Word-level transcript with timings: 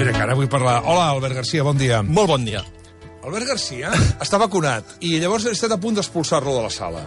Mira, 0.00 0.14
que 0.16 0.22
ara 0.24 0.32
vull 0.32 0.48
parlar... 0.48 0.78
Hola, 0.88 1.10
Albert 1.12 1.42
Garcia, 1.42 1.60
bon 1.60 1.76
dia. 1.76 1.98
Molt 2.00 2.30
bon 2.30 2.44
dia. 2.46 2.62
Albert 3.20 3.50
Garcia 3.50 3.90
està 4.24 4.38
vacunat 4.40 4.94
i 5.04 5.18
llavors 5.20 5.44
he 5.44 5.52
estat 5.52 5.74
a 5.74 5.76
punt 5.82 5.98
d'expulsar-lo 5.98 6.54
de 6.56 6.62
la 6.64 6.70
sala. 6.72 7.02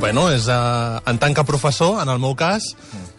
Bueno, 0.00 0.30
és, 0.32 0.46
uh, 0.48 1.02
en 1.10 1.20
tant 1.20 1.36
que 1.36 1.44
professor, 1.44 1.98
en 2.00 2.08
el 2.08 2.22
meu 2.22 2.32
cas, 2.32 2.70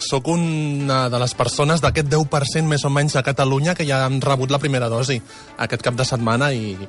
sóc 0.02 0.32
una 0.34 1.04
de 1.14 1.20
les 1.22 1.38
persones 1.38 1.86
d'aquest 1.86 2.10
10% 2.10 2.66
més 2.72 2.88
o 2.88 2.90
menys 2.90 3.14
a 3.14 3.22
Catalunya 3.28 3.78
que 3.78 3.86
ja 3.86 4.02
han 4.08 4.18
rebut 4.26 4.50
la 4.50 4.62
primera 4.64 4.90
dosi 4.90 5.20
aquest 5.62 5.86
cap 5.86 6.00
de 6.00 6.08
setmana 6.10 6.50
i, 6.50 6.80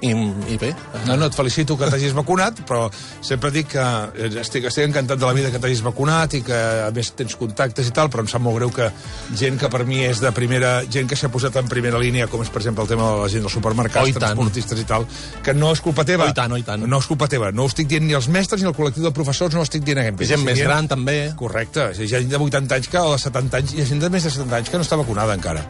i, 0.00 0.10
i 0.48 0.56
bé. 0.60 0.70
No, 1.06 1.16
no, 1.16 1.28
et 1.28 1.36
felicito 1.36 1.76
que 1.78 1.88
t'hagis 1.92 2.14
vacunat, 2.16 2.62
però 2.68 2.86
sempre 3.20 3.50
dic 3.52 3.72
que 3.74 3.84
estic, 4.40 4.66
estic 4.70 4.86
encantat 4.86 5.20
de 5.20 5.28
la 5.28 5.34
vida 5.36 5.50
que 5.52 5.60
t'hagis 5.60 5.82
vacunat 5.84 6.38
i 6.38 6.42
que, 6.46 6.60
a 6.86 6.90
més, 6.96 7.12
tens 7.18 7.36
contactes 7.40 7.90
i 7.90 7.94
tal, 7.96 8.08
però 8.12 8.24
em 8.24 8.30
sap 8.30 8.44
molt 8.44 8.56
greu 8.58 8.72
que 8.74 8.88
gent 9.36 9.60
que 9.60 9.70
per 9.72 9.84
mi 9.88 10.02
és 10.06 10.22
de 10.22 10.32
primera... 10.36 10.80
gent 10.90 11.08
que 11.10 11.18
s'ha 11.18 11.30
posat 11.32 11.58
en 11.60 11.68
primera 11.68 12.00
línia, 12.00 12.28
com 12.32 12.42
és, 12.44 12.52
per 12.52 12.62
exemple, 12.62 12.86
el 12.86 12.92
tema 12.92 13.10
de 13.12 13.22
la 13.24 13.30
gent 13.32 13.46
dels 13.46 13.56
supermercats, 13.58 14.00
Oh, 14.00 14.08
i 14.08 14.14
transportistes 14.16 14.80
i 14.80 14.86
tal, 14.88 15.04
que 15.44 15.52
no 15.54 15.74
és 15.74 15.82
culpa 15.84 16.06
teva. 16.08 16.24
Oh, 16.24 16.32
i 16.32 16.36
tant, 16.36 16.54
oh, 16.56 16.60
i 16.60 16.64
tant. 16.66 16.86
No 16.88 17.00
és 17.02 17.08
culpa 17.10 17.28
teva. 17.30 17.50
No 17.52 17.66
ho 17.66 17.70
estic 17.70 17.90
dient 17.90 18.06
ni 18.06 18.16
als 18.16 18.30
mestres 18.32 18.64
ni 18.64 18.70
al 18.70 18.76
col·lectiu 18.76 19.04
de 19.04 19.12
professors, 19.14 19.54
no 19.54 19.60
ho 19.60 19.68
estic 19.68 19.84
dient 19.84 20.00
a 20.00 20.06
I 20.08 20.30
gent 20.32 20.44
més 20.46 20.62
gran, 20.64 20.88
també. 20.90 21.18
Correcte. 21.38 21.90
Hi 21.98 22.08
ha 22.08 22.22
gent 22.24 22.32
de 22.32 22.40
80 22.40 22.78
anys 22.80 22.88
que, 22.92 23.04
o 23.04 23.16
de 23.16 23.20
70 23.22 23.60
anys, 23.60 23.74
hi 23.76 23.84
ha 23.84 23.90
gent 23.92 24.06
de 24.06 24.12
més 24.16 24.24
de 24.24 24.32
70 24.32 24.62
anys 24.62 24.72
que 24.72 24.80
no 24.80 24.88
està 24.88 24.98
vacunada 25.00 25.36
encara. 25.36 25.66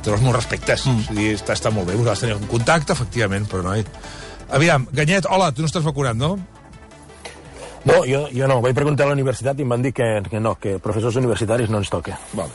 Té 0.00 0.12
els 0.12 0.22
meus 0.24 0.36
respectes. 0.36 0.86
Mm. 0.86 1.02
O 1.02 1.08
sigui, 1.08 1.28
està, 1.36 1.56
està 1.58 1.72
molt 1.74 1.90
bé. 1.90 1.98
Vosaltres 1.98 2.24
teniu 2.24 2.40
un 2.40 2.48
contacte, 2.50 2.96
efectivament, 2.96 3.48
però 3.50 3.64
no... 3.66 3.76
Aviam, 4.50 4.88
Ganyet, 4.90 5.28
hola, 5.30 5.52
tu 5.54 5.62
no 5.62 5.70
estàs 5.70 5.86
vacunat, 5.86 6.18
no? 6.18 6.34
No, 7.84 8.00
jo, 8.04 8.26
jo 8.34 8.48
no. 8.50 8.58
Vaig 8.64 8.74
preguntar 8.76 9.06
a 9.06 9.12
la 9.12 9.16
universitat 9.16 9.60
i 9.60 9.64
em 9.64 9.72
van 9.72 9.84
dir 9.84 9.92
que, 9.96 10.08
que 10.28 10.40
no, 10.42 10.56
que 10.60 10.76
professors 10.82 11.16
universitaris 11.20 11.70
no 11.72 11.80
ens 11.80 11.92
toca. 11.92 12.18
Vale. 12.36 12.52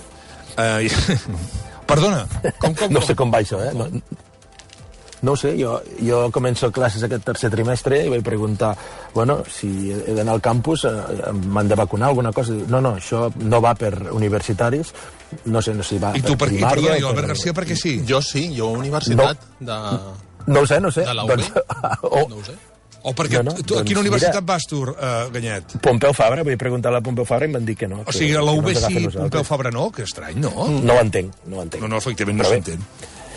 Uh, 0.55 0.85
perdona, 1.89 2.25
com, 2.61 2.75
com, 2.75 2.93
No 2.93 3.01
sé 3.03 3.15
com 3.17 3.33
va 3.33 3.41
això, 3.43 3.59
eh? 3.63 3.73
No, 3.75 3.89
no 5.25 5.33
ho 5.33 5.39
sé, 5.39 5.55
jo, 5.57 5.79
jo 6.05 6.19
començo 6.35 6.69
classes 6.75 7.03
aquest 7.07 7.23
tercer 7.25 7.49
trimestre 7.53 8.03
i 8.05 8.11
vaig 8.13 8.21
preguntar, 8.25 8.75
bueno, 9.15 9.39
si 9.49 9.89
he 9.91 10.13
d'anar 10.13 10.35
al 10.37 10.43
campus, 10.45 10.85
eh, 10.85 10.93
m'han 11.33 11.67
de 11.71 11.75
vacunar 11.79 12.11
alguna 12.13 12.31
cosa? 12.35 12.53
No, 12.69 12.79
no, 12.85 12.93
això 12.99 13.25
no 13.41 13.61
va 13.65 13.73
per 13.79 13.91
universitaris, 14.13 14.93
no 15.49 15.61
sé, 15.65 15.73
no 15.73 15.83
sé 15.83 15.95
si 15.97 16.03
va 16.03 16.13
I 16.15 16.21
tu 16.21 16.37
per 16.37 16.49
qui? 16.51 16.59
primària 16.59 16.93
Perdona, 16.93 16.95
o 16.95 16.99
jo, 17.01 17.07
per- 17.09 17.15
Albert 17.15 17.33
Garcia, 17.33 17.53
per 17.57 17.65
què 17.71 17.75
sí? 17.81 17.95
Jo 18.07 18.21
sí, 18.21 18.45
jo 18.55 18.69
a 18.69 18.77
universitat 18.85 19.43
no. 19.59 19.73
de, 19.73 20.23
No 20.53 20.61
ho 20.61 20.67
sé, 20.69 20.79
no 20.79 20.89
ho 20.89 20.91
sé. 20.93 21.01
de 21.01 21.13
la 21.17 21.23
UB. 21.25 21.41
o, 22.05 22.27
No 22.29 22.37
ho 22.37 22.43
sé. 22.45 22.53
O 23.05 23.11
perquè 23.13 23.37
No, 23.43 23.51
no, 23.51 23.63
tu, 23.65 23.75
a 23.77 23.83
quina 23.85 23.99
doncs 23.99 24.01
universitat 24.01 24.41
mira. 24.41 24.53
vas 24.53 24.63
tu, 24.69 24.79
uh, 24.81 24.95
Ganyet? 25.33 25.75
Pompeu 25.81 26.13
Fabra, 26.17 26.41
vaig 26.45 26.57
preguntar 26.57 26.89
a 26.89 26.95
la 26.95 27.01
Pompeu 27.05 27.25
Fabra 27.25 27.45
i 27.45 27.49
em 27.51 27.57
van 27.59 27.65
dir 27.65 27.75
que 27.77 27.87
no. 27.89 27.99
O 28.05 28.11
sigui, 28.13 28.31
a 28.37 28.41
la 28.41 28.53
UB 28.57 28.71
agafen 28.71 29.09
sí. 29.11 29.17
Pompeu 29.17 29.43
Fabra 29.45 29.69
no? 29.73 29.91
Que 29.93 30.05
estrany, 30.07 30.39
no? 30.41 30.65
No 30.69 30.93
ho 30.95 31.01
entenc, 31.03 31.33
no 31.45 31.59
ho 31.59 31.65
entenc. 31.65 31.83
No, 31.83 31.89
no, 31.93 31.97
efectivament, 32.01 32.41
no 32.41 32.47
Però 32.49 32.77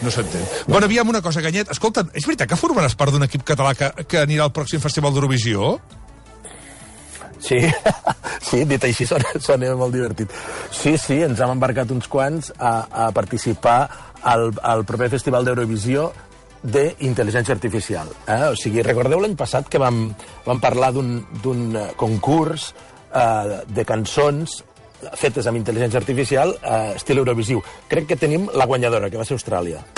bé. 0.03 0.11
s'entén. 0.15 0.41
No. 0.41 0.75
Bueno, 0.75 0.87
aviam 0.87 1.09
una 1.09 1.23
cosa, 1.23 1.43
Ganyet. 1.45 1.71
Escolta, 1.75 2.07
és 2.13 2.27
veritat 2.27 2.49
que 2.49 2.59
formaràs 2.61 2.97
part 2.99 3.13
d'un 3.15 3.27
equip 3.27 3.45
català 3.47 3.75
que, 3.75 3.91
que 4.09 4.23
anirà 4.23 4.49
al 4.49 4.55
pròxim 4.55 4.81
Festival 4.81 5.15
d'Eurovisió? 5.15 5.79
Sí, 7.39 7.59
sí, 8.49 8.65
dit 8.67 8.83
així 8.85 9.07
sona, 9.07 9.35
sona 9.41 9.75
molt 9.79 9.95
divertit. 9.95 10.33
Sí, 10.75 10.97
sí, 10.99 11.23
ens 11.27 11.41
hem 11.41 11.55
embarcat 11.55 11.91
uns 11.95 12.09
quants 12.11 12.53
a, 12.59 12.73
a 13.07 13.11
participar 13.15 13.81
al, 14.23 14.51
al 14.63 14.85
proper 14.89 15.11
Festival 15.15 15.47
d'Eurovisió 15.47 16.11
d'intel·ligència 16.63 17.55
artificial. 17.55 18.11
Eh? 18.27 18.51
O 18.51 18.57
sigui, 18.59 18.83
recordeu 18.83 19.21
l'any 19.23 19.37
passat 19.39 19.69
que 19.71 19.81
vam, 19.81 20.09
vam 20.47 20.63
parlar 20.63 20.91
d'un 20.97 21.21
d'un, 21.43 21.69
eh, 21.77 21.87
concurs 21.97 22.73
eh, 23.15 23.61
de 23.69 23.85
cançons 23.87 24.59
fetes 25.19 25.47
amb 25.47 25.61
intel·ligència 25.61 26.01
artificial 26.01 26.57
eh, 26.63 26.97
estil 26.97 27.23
Eurovisiu. 27.23 27.63
Crec 27.89 28.13
que 28.13 28.21
tenim 28.21 28.51
la 28.55 28.67
guanyadora, 28.67 29.11
que 29.11 29.21
va 29.21 29.29
ser 29.29 29.39
Austràlia. 29.39 29.98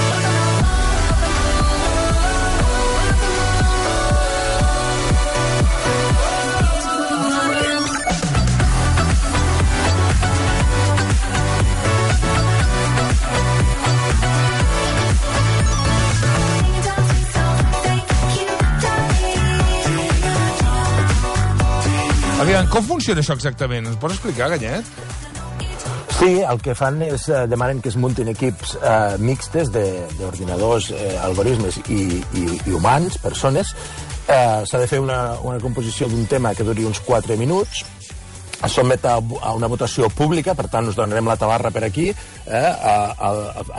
Aviam, 22.50 22.66
com 22.66 22.82
funciona 22.82 23.22
això 23.22 23.36
exactament? 23.36 23.84
Ens 23.86 23.98
pots 24.02 24.16
explicar, 24.16 24.48
Ganyet? 24.50 24.88
Sí, 26.16 26.30
el 26.42 26.58
que 26.58 26.74
fan 26.74 26.96
és 27.06 27.28
eh, 27.30 27.44
demanen 27.46 27.78
que 27.78 27.92
es 27.92 27.96
muntin 28.02 28.26
equips 28.32 28.72
eh, 28.74 29.20
mixtes 29.22 29.70
d'ordinadors, 29.70 30.88
eh, 30.90 31.12
algoritmes 31.22 31.78
i, 31.84 32.00
i, 32.18 32.42
i 32.58 32.74
humans, 32.74 33.20
persones. 33.22 33.70
Eh, 34.26 34.66
S'ha 34.66 34.80
de 34.82 34.90
fer 34.90 34.98
una, 34.98 35.20
una 35.46 35.62
composició 35.62 36.10
d'un 36.10 36.26
tema 36.26 36.50
que 36.58 36.66
duri 36.66 36.88
uns 36.90 36.98
4 37.06 37.38
minuts, 37.38 37.84
es 38.64 38.74
sotmet 38.76 39.04
a, 39.08 39.16
a 39.16 39.54
una 39.56 39.68
votació 39.70 40.10
pública, 40.12 40.54
per 40.58 40.68
tant 40.72 40.90
us 40.90 40.98
donarem 40.98 41.28
la 41.28 41.38
tabarra 41.40 41.72
per 41.72 41.84
aquí, 41.86 42.10
eh, 42.10 42.60
a, 42.60 42.94
a, 43.16 43.30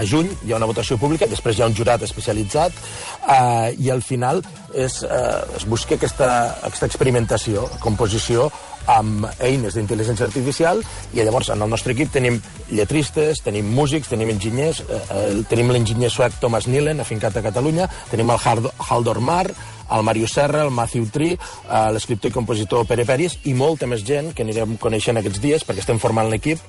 a 0.02 0.06
juny 0.08 0.32
hi 0.46 0.54
ha 0.54 0.60
una 0.60 0.70
votació 0.70 0.98
pública, 1.02 1.30
després 1.30 1.58
hi 1.58 1.66
ha 1.66 1.70
un 1.70 1.78
jurat 1.78 2.02
especialitzat, 2.08 2.82
eh, 3.22 3.72
i 3.78 3.92
al 3.94 4.02
final 4.06 4.42
és, 4.74 5.02
eh, 5.06 5.58
es 5.60 5.68
busca 5.70 5.98
aquesta, 6.00 6.32
aquesta 6.72 6.90
experimentació, 6.90 7.68
composició 7.84 8.50
amb 8.90 9.28
eines 9.40 9.76
d'intel·ligència 9.78 10.26
artificial 10.26 10.82
i 11.14 11.22
llavors 11.22 11.52
en 11.54 11.62
el 11.62 11.70
nostre 11.70 11.94
equip 11.94 12.12
tenim 12.14 12.40
lletristes, 12.72 13.44
tenim 13.46 13.68
músics, 13.76 14.10
tenim 14.10 14.30
enginyers, 14.34 14.82
eh, 14.88 15.02
eh, 15.18 15.44
tenim 15.50 15.72
l'enginyer 15.72 16.10
suec 16.10 16.40
Thomas 16.42 16.68
Nielen, 16.68 17.00
afincat 17.00 17.38
a 17.38 17.44
Catalunya, 17.46 17.90
tenim 18.10 18.30
el 18.32 18.40
Hald- 18.40 18.72
Haldor 18.90 19.20
Mar, 19.20 19.52
el 19.92 20.04
Mario 20.04 20.28
Serra, 20.28 20.64
el 20.64 20.72
Matthew 20.72 21.10
Tree, 21.12 21.34
eh, 21.34 21.92
l'escriptor 21.92 22.32
i 22.32 22.34
compositor 22.34 22.86
Pere 22.88 23.06
Peris 23.06 23.38
i 23.44 23.54
molta 23.54 23.88
més 23.88 24.06
gent 24.08 24.34
que 24.34 24.44
anirem 24.44 24.78
coneixent 24.78 25.20
aquests 25.20 25.42
dies 25.44 25.66
perquè 25.68 25.84
estem 25.84 26.00
formant 26.00 26.30
l'equip 26.32 26.60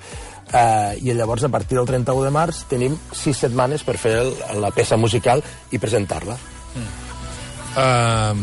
eh, 0.53 0.99
i 1.03 1.15
llavors 1.15 1.45
a 1.45 1.49
partir 1.49 1.78
del 1.78 1.87
31 1.87 2.25
de 2.27 2.34
març 2.34 2.65
tenim 2.69 2.99
sis 3.12 3.39
setmanes 3.39 3.84
per 3.87 3.97
fer 3.97 4.17
el, 4.25 4.34
la 4.61 4.72
peça 4.75 4.97
musical 4.97 5.43
i 5.71 5.78
presentar-la. 5.78 6.37
Um, 7.72 8.43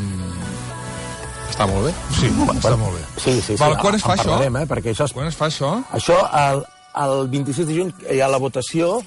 Està 1.60 1.68
molt 1.68 1.90
bé. 1.90 1.94
sí, 2.16 2.28
està 2.32 2.76
molt 2.80 2.94
bé. 2.96 3.02
Sí, 3.20 3.32
sí, 3.34 3.42
sí. 3.50 3.56
Val, 3.60 3.74
quan 3.82 3.96
es 3.98 4.04
fa 4.06 4.14
això? 4.16 4.30
parlarem, 4.32 4.56
Eh, 4.62 4.66
perquè 4.70 4.94
això 4.94 5.04
es 5.10 5.12
Quan 5.12 5.28
es 5.28 5.36
fa 5.36 5.50
això? 5.50 5.74
Això, 5.92 6.16
el, 6.40 6.62
el 7.04 7.28
26 7.34 7.68
de 7.68 7.76
juny 7.76 7.92
hi 8.16 8.22
ha 8.24 8.30
la 8.32 8.40
votació, 8.40 9.02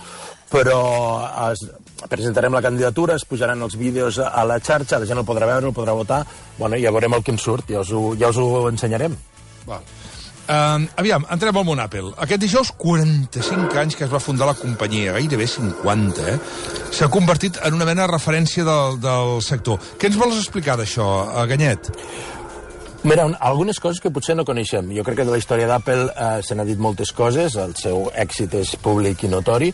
però 0.52 0.76
es, 1.50 1.64
presentarem 2.12 2.52
la 2.52 2.60
candidatura, 2.60 3.16
es 3.16 3.24
pujaran 3.24 3.62
els 3.64 3.78
vídeos 3.80 4.18
a, 4.18 4.44
la 4.44 4.60
xarxa, 4.60 4.98
la 5.00 5.08
gent 5.08 5.22
el 5.22 5.24
podrà 5.24 5.48
veure, 5.48 5.66
el 5.66 5.72
podrà 5.72 5.96
votar, 5.96 6.26
bueno, 6.58 6.76
ja 6.76 6.92
veurem 6.92 7.14
el 7.16 7.24
que 7.24 7.32
en 7.32 7.38
surt, 7.40 7.72
ja 7.72 7.80
us 7.80 7.90
ho, 7.90 8.12
ja 8.20 8.28
us 8.28 8.36
ho 8.36 8.68
ensenyarem. 8.68 9.16
Val. 9.64 9.80
Um, 10.52 10.88
aviam, 10.98 11.22
entrem 11.30 11.56
al 11.56 11.64
món 11.64 11.78
Apple. 11.80 12.10
Aquest 12.20 12.40
dijous, 12.42 12.72
45 12.76 13.78
anys 13.78 13.94
que 13.96 14.04
es 14.04 14.10
va 14.12 14.18
fundar 14.20 14.44
la 14.50 14.56
companyia, 14.58 15.12
gairebé 15.14 15.46
50, 15.46 16.24
eh? 16.28 16.34
S'ha 16.92 17.08
convertit 17.08 17.60
en 17.64 17.76
una 17.78 17.86
mena 17.88 18.02
de 18.04 18.10
referència 18.12 18.64
del, 18.66 18.98
del 19.00 19.38
sector. 19.40 19.78
Què 19.96 20.10
ens 20.10 20.18
vols 20.18 20.36
explicar 20.42 20.74
d'això, 20.76 21.06
eh, 21.30 21.46
Ganyet? 21.46 21.92
Mira, 23.04 23.24
un, 23.26 23.34
algunes 23.40 23.80
coses 23.82 23.98
que 23.98 24.12
potser 24.14 24.36
no 24.38 24.44
coneixem. 24.46 24.92
Jo 24.94 25.02
crec 25.02 25.16
que 25.18 25.24
de 25.26 25.32
la 25.34 25.38
història 25.40 25.66
d'Apple 25.66 26.04
eh, 26.14 26.42
se 26.46 26.54
n'ha 26.54 26.62
dit 26.68 26.78
moltes 26.78 27.10
coses, 27.12 27.56
el 27.58 27.72
seu 27.74 28.04
èxit 28.14 28.52
és 28.60 28.76
públic 28.78 29.24
i 29.26 29.30
notori. 29.32 29.72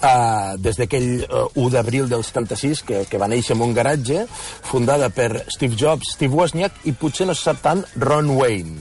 Eh, 0.00 0.54
des 0.64 0.78
d'aquell 0.80 1.10
eh, 1.26 1.42
1 1.60 1.66
d'abril 1.74 2.08
del 2.08 2.24
76, 2.24 2.80
que, 2.88 3.02
que 3.10 3.18
va 3.20 3.28
néixer 3.28 3.52
en 3.52 3.66
un 3.66 3.74
garatge, 3.76 4.22
fundada 4.64 5.10
per 5.12 5.42
Steve 5.52 5.76
Jobs, 5.76 6.14
Steve 6.16 6.32
Wozniak 6.38 6.80
i 6.88 6.94
potser 6.96 7.26
no 7.28 7.34
se 7.36 7.44
sap 7.50 7.60
tant 7.66 7.82
Ron 8.00 8.32
Wayne. 8.38 8.78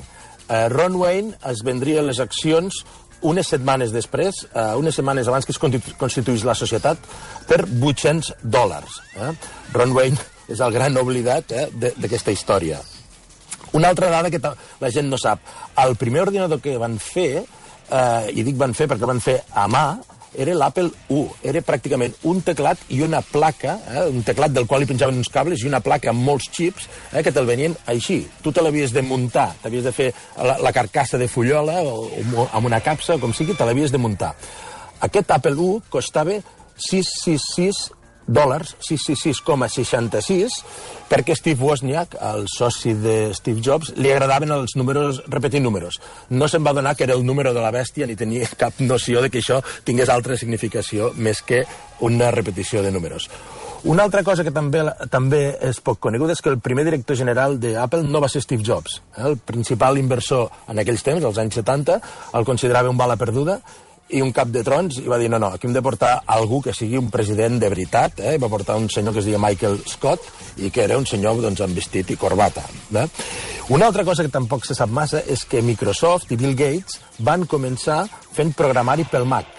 Eh, 0.48 0.70
Ron 0.72 0.96
Wayne 0.96 1.36
es 1.52 1.60
vendria 1.68 2.00
les 2.06 2.22
accions 2.24 2.80
unes 3.28 3.50
setmanes 3.52 3.92
després, 3.92 4.45
eh, 4.54 4.69
unes 4.80 4.95
setmanes 4.95 5.28
abans 5.28 5.44
que 5.44 5.52
es 5.52 5.60
constitu- 5.60 5.98
constituís 6.00 6.45
la 6.48 6.56
societat, 6.56 7.04
per 7.52 7.66
800 7.68 8.31
dòlars. 8.48 9.02
Eh? 9.19 9.34
Ron 9.75 9.92
Wayne 9.92 10.24
és 10.48 10.63
el 10.63 10.72
gran 10.72 10.95
oblidat 11.04 11.52
eh, 11.52 11.68
d'aquesta 12.00 12.31
història. 12.31 12.80
Una 13.74 13.89
altra 13.89 14.10
dada 14.10 14.31
que 14.31 14.42
la 14.42 14.92
gent 14.92 15.10
no 15.10 15.18
sap. 15.18 15.42
El 15.77 15.95
primer 15.95 16.24
ordinador 16.27 16.62
que 16.62 16.77
van 16.77 16.98
fer, 17.00 17.44
eh, 17.89 18.31
i 18.33 18.45
dic 18.45 18.57
van 18.57 18.74
fer 18.74 18.89
perquè 18.89 19.10
van 19.10 19.21
fer 19.24 19.39
a 19.54 19.68
mà, 19.69 19.86
era 20.38 20.54
l'Apple 20.54 20.92
I. 21.10 21.24
Era 21.51 21.62
pràcticament 21.66 22.13
un 22.30 22.42
teclat 22.45 22.81
i 22.94 23.01
una 23.06 23.21
placa, 23.25 23.77
eh, 23.89 24.06
un 24.10 24.24
teclat 24.25 24.54
del 24.54 24.68
qual 24.69 24.83
hi 24.83 24.89
penjaven 24.89 25.18
uns 25.18 25.31
cables 25.33 25.63
i 25.63 25.69
una 25.69 25.81
placa 25.81 26.12
amb 26.12 26.24
molts 26.25 26.50
xips 26.54 26.88
eh, 27.13 27.24
que 27.25 27.33
te'l 27.33 27.50
venien 27.50 27.75
així. 27.89 28.21
Tu 28.44 28.54
te 28.54 28.63
l'havies 28.63 28.94
de 28.94 29.04
muntar, 29.06 29.50
t'havies 29.63 29.86
de 29.88 29.94
fer 29.95 30.12
la, 30.38 30.60
la 30.62 30.74
carcassa 30.75 31.18
de 31.18 31.27
fullola 31.27 31.81
o, 31.81 32.10
o 32.10 32.50
amb 32.51 32.69
una 32.69 32.81
capsa, 32.86 33.18
com 33.21 33.33
sigui, 33.33 33.57
te 33.57 33.66
l'havies 33.68 33.94
de 33.94 34.01
muntar. 34.01 34.36
Aquest 35.06 35.31
Apple 35.31 35.56
I 35.56 35.80
costava 35.89 36.36
666 36.89 37.99
dòlars, 38.30 38.76
666,66, 38.86 40.60
perquè 41.10 41.36
Steve 41.36 41.66
Wozniak, 41.66 42.16
el 42.31 42.46
soci 42.52 42.94
de 42.94 43.34
Steve 43.38 43.64
Jobs, 43.66 43.94
li 43.98 44.12
agradaven 44.14 44.54
els 44.54 44.76
números, 44.80 45.24
repetir 45.28 45.62
números. 45.66 46.00
No 46.30 46.48
se'n 46.48 46.66
va 46.66 46.76
donar 46.78 46.96
que 46.96 47.08
era 47.08 47.18
el 47.18 47.26
número 47.26 47.54
de 47.54 47.64
la 47.64 47.74
bèstia 47.74 48.08
ni 48.08 48.18
tenia 48.20 48.50
cap 48.58 48.80
noció 48.80 49.24
de 49.26 49.30
que 49.34 49.42
això 49.42 49.62
tingués 49.84 50.10
altra 50.14 50.38
significació 50.38 51.14
més 51.18 51.42
que 51.42 51.66
una 52.06 52.30
repetició 52.31 52.84
de 52.86 52.92
números. 52.92 53.30
Una 53.84 54.04
altra 54.04 54.26
cosa 54.28 54.44
que 54.44 54.52
també, 54.52 54.81
també 55.08 55.54
és 55.64 55.78
poc 55.80 56.02
coneguda 56.04 56.34
és 56.36 56.42
que 56.44 56.52
el 56.52 56.60
primer 56.60 56.84
director 56.84 57.16
general 57.16 57.56
d'Apple 57.64 58.04
no 58.12 58.20
va 58.20 58.28
ser 58.28 58.42
Steve 58.44 58.66
Jobs. 58.66 58.98
Eh? 59.16 59.24
El 59.24 59.38
principal 59.40 59.98
inversor 59.98 60.50
en 60.68 60.81
aquells 60.84 61.06
temps, 61.06 61.24
als 61.24 61.40
anys 61.40 61.62
70, 61.62 61.96
el 62.36 62.48
considerava 62.50 62.92
un 62.92 63.00
bala 63.00 63.16
perduda 63.16 63.62
i 64.09 64.21
un 64.25 64.31
cap 64.33 64.50
de 64.50 64.63
trons 64.65 64.97
i 65.03 65.07
va 65.09 65.19
dir, 65.21 65.29
no, 65.29 65.38
no, 65.41 65.51
aquí 65.53 65.67
hem 65.67 65.75
de 65.75 65.83
portar 65.85 66.15
algú 66.33 66.61
que 66.65 66.73
sigui 66.73 66.97
un 66.97 67.11
president 67.13 67.59
de 67.61 67.69
veritat, 67.69 68.19
eh? 68.25 68.38
Va 68.41 68.50
portar 68.50 68.77
un 68.79 68.89
senyor 68.89 69.13
que 69.13 69.21
es 69.21 69.29
deia 69.29 69.41
Michael 69.41 69.79
Scott 69.88 70.25
i 70.57 70.71
que 70.73 70.83
era 70.83 70.97
un 70.97 71.06
senyor 71.09 71.41
doncs, 71.44 71.61
amb 71.61 71.77
vestit 71.77 72.09
i 72.09 72.17
corbata. 72.17 72.63
Eh? 72.95 73.06
Una 73.75 73.85
altra 73.85 74.03
cosa 74.06 74.25
que 74.25 74.33
tampoc 74.33 74.65
se 74.65 74.73
sap 74.77 74.89
massa 74.89 75.21
és 75.29 75.45
que 75.45 75.61
Microsoft 75.61 76.33
i 76.33 76.39
Bill 76.41 76.57
Gates 76.57 76.97
van 77.25 77.45
començar 77.45 78.01
fent 78.33 78.56
programari 78.57 79.06
pel 79.06 79.29
Mac. 79.29 79.53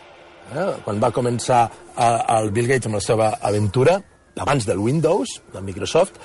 Eh? 0.51 0.67
Quan 0.85 0.99
va 1.03 1.13
començar 1.15 1.63
eh, 1.71 2.11
el 2.41 2.51
Bill 2.51 2.73
Gates 2.73 2.91
amb 2.91 2.99
la 2.99 3.05
seva 3.05 3.31
aventura, 3.41 4.01
abans 4.41 4.67
del 4.67 4.83
Windows, 4.83 5.39
de 5.55 5.63
Microsoft, 5.63 6.19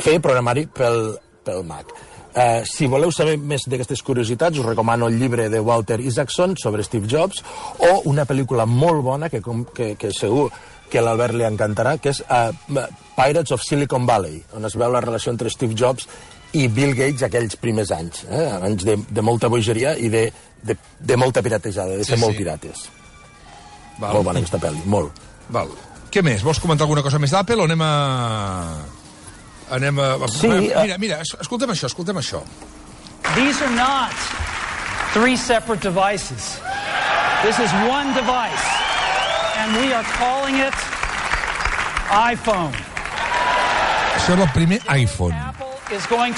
feia 0.00 0.20
programari 0.20 0.66
pel, 0.68 1.14
pel 1.46 1.64
Mac. 1.64 1.96
Eh, 2.30 2.62
si 2.62 2.86
voleu 2.86 3.10
saber 3.10 3.36
més 3.42 3.64
d'aquestes 3.66 4.04
curiositats, 4.06 4.58
us 4.58 4.66
recomano 4.66 5.08
el 5.10 5.18
llibre 5.18 5.48
de 5.50 5.60
Walter 5.60 5.98
Isaacson 6.00 6.54
sobre 6.56 6.84
Steve 6.86 7.08
Jobs 7.10 7.42
o 7.82 8.02
una 8.10 8.26
pel·lícula 8.26 8.68
molt 8.70 9.02
bona 9.02 9.30
que, 9.32 9.42
que, 9.74 9.94
que 9.98 10.12
segur 10.14 10.50
que 10.90 11.02
l'Albert 11.02 11.34
li 11.38 11.46
encantarà, 11.46 11.96
que 12.02 12.10
és 12.10 12.20
uh, 12.26 12.50
Pirates 13.16 13.54
of 13.54 13.62
Silicon 13.62 14.06
Valley, 14.06 14.40
on 14.58 14.66
es 14.66 14.74
veu 14.78 14.90
la 14.90 15.02
relació 15.02 15.30
entre 15.34 15.50
Steve 15.50 15.74
Jobs 15.78 16.06
i 16.58 16.66
Bill 16.66 16.96
Gates 16.98 17.22
aquells 17.26 17.58
primers 17.62 17.92
anys, 17.94 18.24
eh? 18.26 18.46
anys 18.58 18.86
de, 18.86 18.96
de 18.98 19.22
molta 19.26 19.50
bogeria 19.50 19.94
i 19.98 20.10
de, 20.10 20.24
de, 20.66 20.76
de 20.98 21.18
molta 21.18 21.42
piratejada, 21.46 21.98
de 21.98 22.06
ser 22.06 22.18
sí, 22.18 22.22
molt 22.22 22.34
sí. 22.34 22.42
pirates. 22.42 22.88
Val. 24.00 24.16
Molt 24.16 24.30
bona 24.30 24.42
aquesta 24.42 24.58
pel·li, 24.62 24.82
molt. 24.90 25.22
Val. 25.54 25.70
Què 26.10 26.24
més? 26.26 26.42
Vols 26.42 26.58
comentar 26.62 26.86
alguna 26.88 27.04
cosa 27.06 27.20
més 27.22 27.34
d'Apple 27.34 27.62
o 27.62 27.68
anem 27.70 27.86
a... 27.86 27.92
Anem 29.70 29.98
a... 30.02 30.28
Sí, 30.28 30.48
mira, 30.48 30.98
mira, 30.98 31.20
escoltem 31.22 31.70
això, 31.70 31.86
escoltem 31.90 32.18
això. 32.18 32.42
These 33.34 33.62
are 33.62 33.74
not 33.76 34.14
three 35.14 35.36
separate 35.36 35.82
devices. 35.82 36.58
This 37.44 37.58
is 37.58 37.72
one 37.86 38.12
device. 38.14 38.66
And 39.60 39.76
we 39.76 39.92
are 39.92 40.04
calling 40.18 40.56
it 40.58 40.74
iPhone. 42.10 42.74
Això 44.18 44.34
és 44.34 44.42
el 44.42 44.50
primer 44.56 44.80
iPhone. 44.90 45.36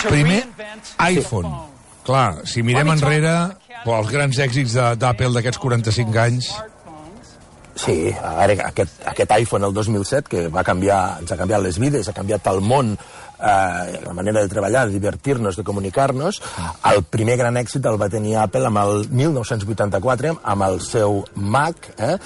Primer 0.08 0.42
iPhone. 1.08 1.52
Clar, 2.04 2.42
si 2.50 2.64
mirem 2.66 2.90
enrere, 2.92 3.32
els 3.86 4.12
grans 4.12 4.38
èxits 4.42 4.76
d'Apple 5.00 5.32
d'aquests 5.36 5.60
45 5.62 6.20
anys 6.22 6.52
Sí, 7.78 8.12
ara 8.20 8.52
aquest, 8.68 9.00
aquest 9.08 9.32
iPhone 9.38 9.64
el 9.64 9.74
2007 9.74 10.28
que 10.28 10.46
va 10.52 10.64
canviar, 10.66 11.18
ens 11.22 11.32
ha 11.32 11.38
canviat 11.40 11.64
les 11.64 11.78
vides, 11.80 12.08
ha 12.08 12.16
canviat 12.16 12.46
el 12.52 12.60
món, 12.60 12.92
eh, 13.42 14.00
la 14.04 14.14
manera 14.14 14.40
de 14.40 14.48
treballar, 14.48 14.86
de 14.86 14.94
divertir-nos, 14.94 15.56
de 15.56 15.64
comunicar-nos. 15.64 16.40
El 16.92 17.02
primer 17.04 17.36
gran 17.40 17.58
èxit 17.60 17.86
el 17.90 18.00
va 18.00 18.10
tenir 18.12 18.36
Apple 18.40 18.68
amb 18.70 18.82
el 18.84 19.06
1984, 19.10 20.38
amb 20.54 20.68
el 20.68 20.80
seu 20.84 21.22
Mac. 21.34 21.92
Eh? 21.98 22.16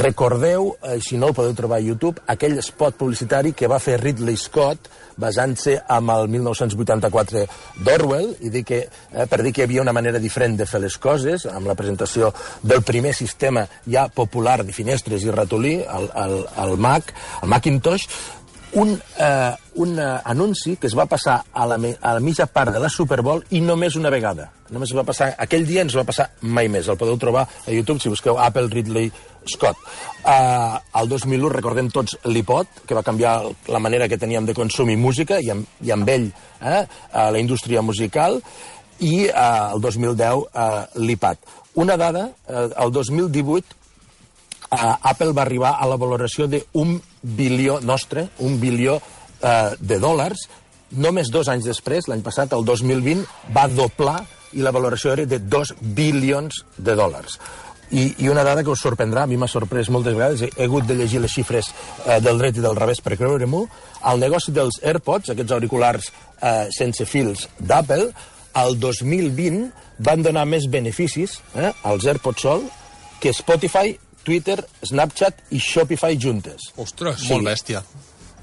Recordeu, 0.00 0.74
eh, 0.82 0.98
si 1.02 1.18
no 1.18 1.30
el 1.30 1.36
podeu 1.36 1.54
trobar 1.58 1.80
a 1.80 1.86
YouTube, 1.86 2.22
aquell 2.26 2.58
spot 2.62 2.98
publicitari 3.00 3.52
que 3.52 3.70
va 3.70 3.82
fer 3.82 4.00
Ridley 4.00 4.38
Scott 4.38 4.90
basant-se 5.20 5.76
amb 5.90 6.12
el 6.14 6.28
1984 6.32 7.44
d'Orwell, 7.84 8.32
i 8.40 8.50
dir 8.52 8.64
que, 8.64 8.80
eh, 8.88 9.26
per 9.28 9.42
dir 9.42 9.52
que 9.52 9.62
hi 9.62 9.68
havia 9.68 9.82
una 9.82 9.92
manera 9.92 10.18
diferent 10.18 10.56
de 10.56 10.66
fer 10.66 10.80
les 10.80 10.96
coses, 10.98 11.46
amb 11.46 11.66
la 11.66 11.74
presentació 11.74 12.32
del 12.62 12.82
primer 12.82 13.14
sistema 13.14 13.66
ja 13.86 14.08
popular 14.08 14.64
de 14.64 14.72
finestres 14.72 15.24
i 15.24 15.30
ratolí, 15.30 15.74
el, 15.82 16.10
el, 16.24 16.36
el 16.64 16.76
Mac, 16.78 17.12
el 17.42 17.48
Macintosh, 17.48 18.08
un, 18.72 19.00
eh, 19.18 19.54
un 19.74 19.98
eh, 19.98 20.20
anunci 20.24 20.76
que 20.76 20.86
es 20.86 20.96
va 20.96 21.06
passar 21.06 21.40
a 21.52 21.66
la, 21.66 21.76
a 21.76 22.14
la 22.14 22.20
mitja 22.20 22.46
part 22.46 22.72
de 22.74 22.80
la 22.80 22.88
Super 22.88 23.20
Bowl 23.22 23.42
i 23.50 23.60
només 23.60 23.96
una 23.98 24.10
vegada. 24.10 24.50
Només 24.70 24.92
va 24.94 25.04
passar, 25.06 25.32
aquell 25.38 25.66
dia 25.66 25.82
ens 25.82 25.96
va 25.96 26.06
passar 26.06 26.30
mai 26.42 26.68
més. 26.68 26.88
El 26.88 26.98
podeu 27.00 27.18
trobar 27.18 27.46
a 27.48 27.74
YouTube 27.74 28.00
si 28.00 28.12
busqueu 28.12 28.38
Apple 28.38 28.70
Ridley 28.70 29.10
Scott. 29.48 29.78
Uh, 30.22 30.76
el 31.00 31.08
2001 31.08 31.48
recordem 31.54 31.88
tots 31.90 32.18
l'iPod, 32.28 32.84
que 32.86 32.94
va 32.94 33.02
canviar 33.02 33.40
la 33.72 33.80
manera 33.80 34.08
que 34.08 34.18
teníem 34.20 34.46
de 34.46 34.54
consumir 34.54 34.98
música, 35.00 35.40
i 35.40 35.50
amb, 35.50 35.66
i 35.82 35.90
amb 35.94 36.08
ell 36.12 36.28
eh, 36.60 36.84
uh, 36.84 37.30
la 37.32 37.40
indústria 37.40 37.82
musical, 37.82 38.38
i 39.00 39.26
uh, 39.30 39.72
el 39.74 39.80
2010 39.80 40.44
uh, 40.44 41.00
l'iPad. 41.00 41.40
Una 41.80 41.96
dada, 41.96 42.28
uh, 42.46 42.68
el 42.84 42.92
2018 42.92 43.79
uh, 44.70 44.96
Apple 45.12 45.32
va 45.36 45.44
arribar 45.46 45.76
a 45.78 45.88
la 45.90 45.98
valoració 46.00 46.48
d'un 46.50 46.96
bilió 47.22 47.80
nostre, 47.80 48.28
un 48.38 48.58
bilió 48.60 48.98
uh, 48.98 49.72
de 49.78 49.98
dòlars, 50.02 50.48
només 50.90 51.30
dos 51.30 51.48
anys 51.48 51.68
després, 51.68 52.08
l'any 52.10 52.22
passat, 52.26 52.52
el 52.56 52.64
2020, 52.66 53.24
va 53.54 53.68
doblar 53.70 54.20
i 54.52 54.64
la 54.64 54.72
valoració 54.74 55.12
era 55.14 55.26
de 55.30 55.38
2 55.38 55.74
bilions 55.94 56.64
de 56.76 56.96
dòlars. 56.98 57.38
I, 57.90 58.14
I 58.22 58.28
una 58.30 58.44
dada 58.46 58.62
que 58.62 58.70
us 58.70 58.82
sorprendrà, 58.82 59.24
a 59.24 59.30
mi 59.30 59.36
m'ha 59.38 59.48
sorprès 59.50 59.90
moltes 59.90 60.14
vegades, 60.14 60.42
he, 60.46 60.50
he 60.56 60.66
hagut 60.68 60.86
de 60.86 60.94
llegir 60.98 61.20
les 61.22 61.32
xifres 61.34 61.72
eh, 62.06 62.20
del 62.22 62.38
dret 62.38 62.58
i 62.58 62.62
del 62.62 62.78
revés 62.78 63.02
per 63.02 63.16
creure-m'ho, 63.18 63.64
el 64.10 64.22
negoci 64.22 64.54
dels 64.54 64.78
AirPods, 64.86 65.32
aquests 65.34 65.54
auriculars 65.56 66.10
eh, 66.10 66.68
sense 66.74 67.06
fils 67.06 67.48
d'Apple, 67.58 68.12
el 68.62 68.78
2020 68.82 69.70
van 70.06 70.22
donar 70.22 70.46
més 70.46 70.68
beneficis 70.70 71.40
eh, 71.54 71.72
als 71.86 72.06
AirPods 72.06 72.46
Sol 72.46 72.64
que 73.20 73.34
Spotify, 73.34 73.96
Twitter, 74.24 74.60
Snapchat 74.86 75.44
i 75.50 75.60
Shopify 75.62 76.16
juntes. 76.20 76.70
Ostres, 76.80 77.24
sí. 77.24 77.32
molt 77.32 77.48
bèstia. 77.50 77.84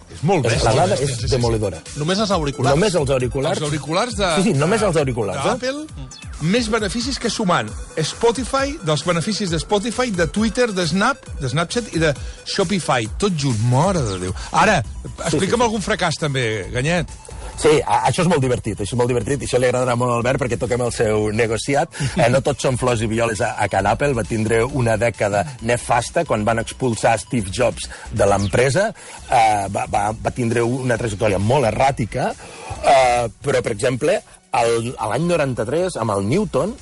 És 0.08 0.22
molt 0.24 0.46
bèstia. 0.46 0.72
La 0.72 0.86
dada 0.86 0.96
és 0.96 1.10
sí, 1.12 1.26
sí, 1.26 1.30
demoledora. 1.34 1.82
Sí. 1.84 2.00
Només 2.00 2.20
els 2.24 2.32
auriculars? 2.32 2.76
Només 2.78 2.96
els 2.96 3.10
auriculars. 3.12 3.60
Els 3.60 3.68
auriculars 3.68 4.16
de... 4.16 4.30
Sí, 4.38 4.46
sí, 4.46 4.54
només 4.56 4.86
els 4.88 5.00
auriculars. 5.02 5.44
D'Apple, 5.44 5.84
eh? 5.84 6.28
més 6.48 6.70
beneficis 6.72 7.20
que 7.20 7.32
sumant 7.34 7.70
Spotify, 8.08 8.78
dels 8.88 9.04
beneficis 9.08 9.52
de 9.52 9.60
Spotify, 9.60 10.14
de 10.16 10.30
Twitter, 10.32 10.70
de 10.72 10.88
Snap, 10.88 11.28
de 11.42 11.52
Snapchat 11.52 11.92
i 11.98 12.04
de 12.04 12.14
Shopify. 12.48 13.10
Tot 13.20 13.36
junt, 13.36 13.60
mare 13.72 14.04
de 14.06 14.20
Déu. 14.28 14.36
Ara, 14.56 14.80
explica'm 14.80 15.58
sí, 15.58 15.60
sí. 15.60 15.66
algun 15.68 15.84
fracàs, 15.84 16.22
també, 16.24 16.48
Ganyet. 16.72 17.12
Sí, 17.58 17.72
això 17.82 18.22
és 18.22 18.28
molt 18.30 18.44
divertit, 18.44 18.78
això 18.78 18.94
és 18.94 19.00
molt 19.00 19.10
divertit, 19.10 19.42
i 19.42 19.48
això 19.48 19.58
li 19.58 19.66
agradarà 19.66 19.96
molt 19.98 20.14
a 20.14 20.18
Albert 20.20 20.44
perquè 20.44 20.60
toquem 20.62 20.84
el 20.86 20.92
seu 20.94 21.28
negociat. 21.34 21.96
Eh, 22.14 22.28
no 22.30 22.44
tots 22.46 22.62
són 22.68 22.78
flors 22.78 23.02
i 23.02 23.10
violes 23.10 23.42
a, 23.42 23.56
a 23.58 23.66
Can 23.72 23.90
Apple, 23.90 24.14
va 24.14 24.26
tindre 24.28 24.62
una 24.78 24.94
dècada 25.02 25.42
nefasta 25.66 26.22
quan 26.30 26.46
van 26.46 26.62
expulsar 26.62 27.16
Steve 27.18 27.50
Jobs 27.54 27.90
de 28.14 28.30
l'empresa, 28.30 28.92
eh, 29.26 29.66
va, 29.74 29.88
va, 29.90 30.04
va 30.14 30.36
tindre 30.38 30.62
una 30.62 31.00
trajectòria 31.02 31.42
molt 31.42 31.66
erràtica, 31.72 32.30
eh, 32.78 33.26
però, 33.42 33.64
per 33.66 33.74
exemple, 33.74 34.20
l'any 34.54 35.26
93, 35.26 35.98
amb 35.98 36.14
el 36.14 36.30
Newton, 36.30 36.78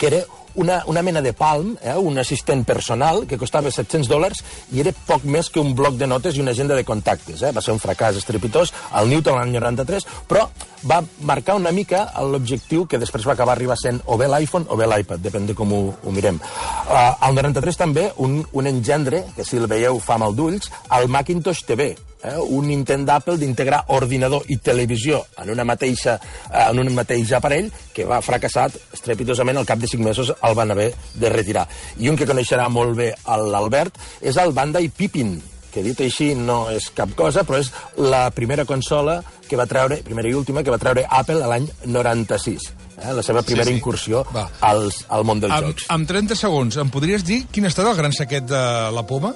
que 0.00 0.08
era 0.08 0.24
una, 0.54 0.82
una 0.86 1.02
mena 1.02 1.22
de 1.22 1.32
Palm, 1.32 1.76
eh, 1.82 1.94
un 1.96 2.18
assistent 2.18 2.64
personal, 2.66 3.26
que 3.26 3.38
costava 3.38 3.70
700 3.70 4.10
dòlars 4.10 4.42
i 4.72 4.82
era 4.82 4.92
poc 5.06 5.24
més 5.24 5.50
que 5.50 5.60
un 5.60 5.74
bloc 5.78 5.96
de 6.00 6.06
notes 6.06 6.36
i 6.36 6.44
una 6.44 6.52
agenda 6.56 6.76
de 6.78 6.84
contactes. 6.84 7.42
Eh? 7.42 7.52
Va 7.52 7.62
ser 7.64 7.74
un 7.74 7.82
fracàs 7.82 8.18
estrepitós 8.20 8.72
al 8.92 9.08
Newton 9.10 9.38
l'any 9.38 9.56
93, 9.56 10.06
però 10.28 10.46
va 10.88 11.02
marcar 11.22 11.56
una 11.58 11.70
mica 11.72 12.04
l'objectiu 12.26 12.86
que 12.90 12.98
després 12.98 13.26
va 13.26 13.36
acabar 13.36 13.56
arribar 13.56 13.76
sent 13.78 14.00
o 14.06 14.18
bé 14.18 14.28
l'iPhone 14.30 14.66
o 14.68 14.78
bé 14.78 14.88
l'iPad, 14.90 15.22
depèn 15.22 15.46
de 15.46 15.56
com 15.58 15.72
ho, 15.72 15.82
ho 16.02 16.14
mirem. 16.14 16.40
Uh, 16.86 17.12
al 17.20 17.36
93 17.38 17.78
també 17.78 18.08
un, 18.22 18.40
un 18.52 18.70
engendre, 18.70 19.24
que 19.36 19.46
si 19.46 19.60
el 19.60 19.70
veieu 19.70 20.00
fa 20.02 20.18
mal 20.18 20.34
d'ulls, 20.36 20.70
el 20.98 21.08
Macintosh 21.12 21.64
TV, 21.68 21.92
eh, 22.22 22.38
un 22.38 22.70
intent 22.70 23.04
d'Apple 23.06 23.38
d'integrar 23.40 23.84
ordinador 23.96 24.46
i 24.48 24.58
televisió 24.62 25.22
en, 25.42 25.50
una 25.54 25.66
mateixa, 25.68 26.18
eh, 26.48 26.66
en 26.68 26.82
un 26.82 26.92
mateix 26.94 27.32
aparell 27.36 27.70
que 27.94 28.06
va 28.08 28.22
fracassar 28.24 28.68
estrepitosament 28.94 29.60
al 29.60 29.68
cap 29.68 29.80
de 29.82 29.90
5 29.90 30.04
mesos 30.04 30.32
el 30.34 30.58
van 30.58 30.70
haver 30.70 30.92
de 31.14 31.30
retirar. 31.32 31.66
I 31.98 32.10
un 32.10 32.18
que 32.18 32.28
coneixerà 32.28 32.68
molt 32.72 32.96
bé 32.98 33.12
l'Albert 33.26 33.98
és 34.20 34.38
el 34.40 34.54
Bandai 34.56 34.88
Pippin, 34.88 35.40
que 35.72 35.82
dit 35.82 35.98
així 36.04 36.32
no 36.36 36.66
és 36.70 36.90
cap 36.94 37.14
cosa, 37.16 37.46
però 37.48 37.58
és 37.62 37.72
la 37.96 38.26
primera 38.36 38.66
consola 38.68 39.22
que 39.48 39.56
va 39.56 39.66
treure, 39.68 40.02
primera 40.04 40.28
i 40.28 40.36
última, 40.36 40.62
que 40.62 40.72
va 40.72 40.80
treure 40.80 41.06
Apple 41.08 41.40
l'any 41.48 41.68
96. 41.86 42.68
Eh, 43.02 43.12
la 43.16 43.24
seva 43.24 43.42
primera 43.42 43.66
sí, 43.66 43.72
sí. 43.72 43.80
incursió 43.80 44.22
als, 44.60 45.02
al 45.08 45.24
món 45.26 45.40
dels 45.42 45.56
amb, 45.56 45.72
jocs. 45.72 45.88
Amb 45.92 46.08
30 46.08 46.38
segons, 46.38 46.78
em 46.78 46.92
podries 46.92 47.24
dir 47.26 47.42
quin 47.50 47.66
ha 47.66 47.72
estat 47.72 47.88
el 47.88 47.98
gran 47.98 48.14
saquet 48.14 48.46
de 48.46 48.62
la 48.94 49.06
poma? 49.08 49.32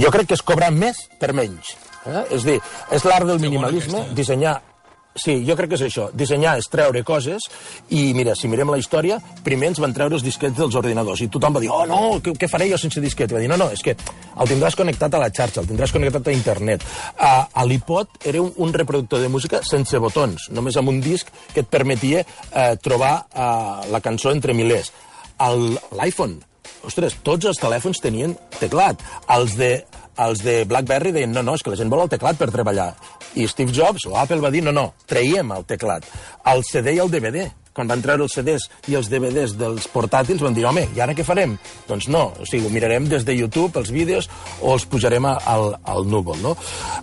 Jo 0.00 0.10
crec 0.14 0.32
que 0.32 0.38
es 0.38 0.44
cobra 0.46 0.70
més 0.74 1.06
per 1.20 1.32
menys. 1.36 1.76
Eh? 2.06 2.26
És 2.34 2.44
dir, 2.46 2.58
és 2.90 3.04
l'art 3.06 3.28
del 3.28 3.40
minimalisme, 3.42 4.08
dissenyar 4.16 4.60
Sí, 5.14 5.42
jo 5.44 5.52
crec 5.58 5.68
que 5.68 5.76
és 5.76 5.82
això. 5.84 6.06
Dissenyar 6.16 6.54
és 6.56 6.68
treure 6.72 7.02
coses 7.04 7.44
i, 7.92 8.14
mira, 8.16 8.32
si 8.38 8.48
mirem 8.48 8.70
la 8.72 8.78
història, 8.80 9.18
primer 9.44 9.68
ens 9.68 9.80
van 9.82 9.92
treure 9.92 10.16
els 10.16 10.24
disquets 10.24 10.56
dels 10.56 10.76
ordinadors 10.78 11.20
i 11.20 11.28
tothom 11.32 11.58
va 11.58 11.60
dir, 11.60 11.68
oh, 11.68 11.84
no, 11.88 11.98
què, 12.24 12.32
què 12.40 12.48
faré 12.48 12.70
jo 12.70 12.78
sense 12.80 13.00
disquet? 13.04 13.28
I 13.28 13.36
va 13.36 13.42
dir, 13.42 13.50
no, 13.52 13.58
no, 13.60 13.68
és 13.76 13.84
que 13.84 13.92
el 13.92 14.48
tindràs 14.48 14.76
connectat 14.78 15.12
a 15.12 15.20
la 15.20 15.28
xarxa, 15.28 15.60
el 15.60 15.68
tindràs 15.68 15.92
connectat 15.92 16.32
a 16.32 16.36
internet. 16.36 16.86
Uh, 17.12 17.44
a 17.44 17.66
l'iPod 17.68 18.24
era 18.32 18.40
un, 18.40 18.54
un 18.56 18.72
reproductor 18.72 19.20
de 19.20 19.28
música 19.32 19.60
sense 19.68 20.00
botons, 20.00 20.48
només 20.56 20.80
amb 20.80 20.94
un 20.94 21.02
disc 21.04 21.28
que 21.52 21.66
et 21.66 21.68
permetia 21.68 22.24
uh, 22.24 22.72
trobar 22.80 23.14
uh, 23.28 23.84
la 23.92 24.00
cançó 24.00 24.32
entre 24.32 24.56
milers. 24.56 24.94
L'iPhone, 25.42 26.38
ostres, 26.88 27.16
tots 27.24 27.48
els 27.50 27.60
telèfons 27.62 28.02
tenien 28.02 28.36
teclat. 28.58 29.02
Els 29.36 29.56
de, 29.58 29.72
els 30.26 30.44
de 30.44 30.62
BlackBerry 30.68 31.14
deien, 31.14 31.32
no, 31.32 31.44
no, 31.46 31.56
és 31.56 31.64
que 31.64 31.72
la 31.72 31.80
gent 31.80 31.92
vol 31.92 32.04
el 32.04 32.12
teclat 32.12 32.38
per 32.40 32.50
treballar. 32.52 32.92
I 33.38 33.48
Steve 33.48 33.72
Jobs 33.72 34.06
o 34.10 34.16
Apple 34.20 34.42
va 34.44 34.52
dir, 34.52 34.64
no, 34.66 34.74
no, 34.76 34.92
traiem 35.08 35.54
el 35.56 35.66
teclat. 35.68 36.06
El 36.52 36.64
CD 36.68 36.96
i 36.98 37.02
el 37.02 37.12
DVD, 37.12 37.48
quan 37.72 37.88
van 37.88 38.02
treure 38.04 38.26
els 38.26 38.34
CDs 38.36 38.68
i 38.92 38.96
els 38.98 39.08
DVDs 39.08 39.56
dels 39.56 39.88
portàtils, 39.92 40.42
van 40.44 40.56
dir, 40.56 40.66
home, 40.68 40.84
i 40.94 41.00
ara 41.00 41.16
què 41.16 41.24
farem? 41.24 41.56
Doncs 41.88 42.08
no, 42.12 42.26
o 42.36 42.48
sigui, 42.48 42.68
ho 42.68 42.74
mirarem 42.74 43.08
des 43.08 43.24
de 43.28 43.36
YouTube, 43.36 43.72
els 43.80 43.92
vídeos, 43.94 44.28
o 44.60 44.74
els 44.76 44.86
pujarem 44.88 45.26
al, 45.32 45.72
al 45.80 46.06
núvol, 46.08 46.38
no? 46.44 46.54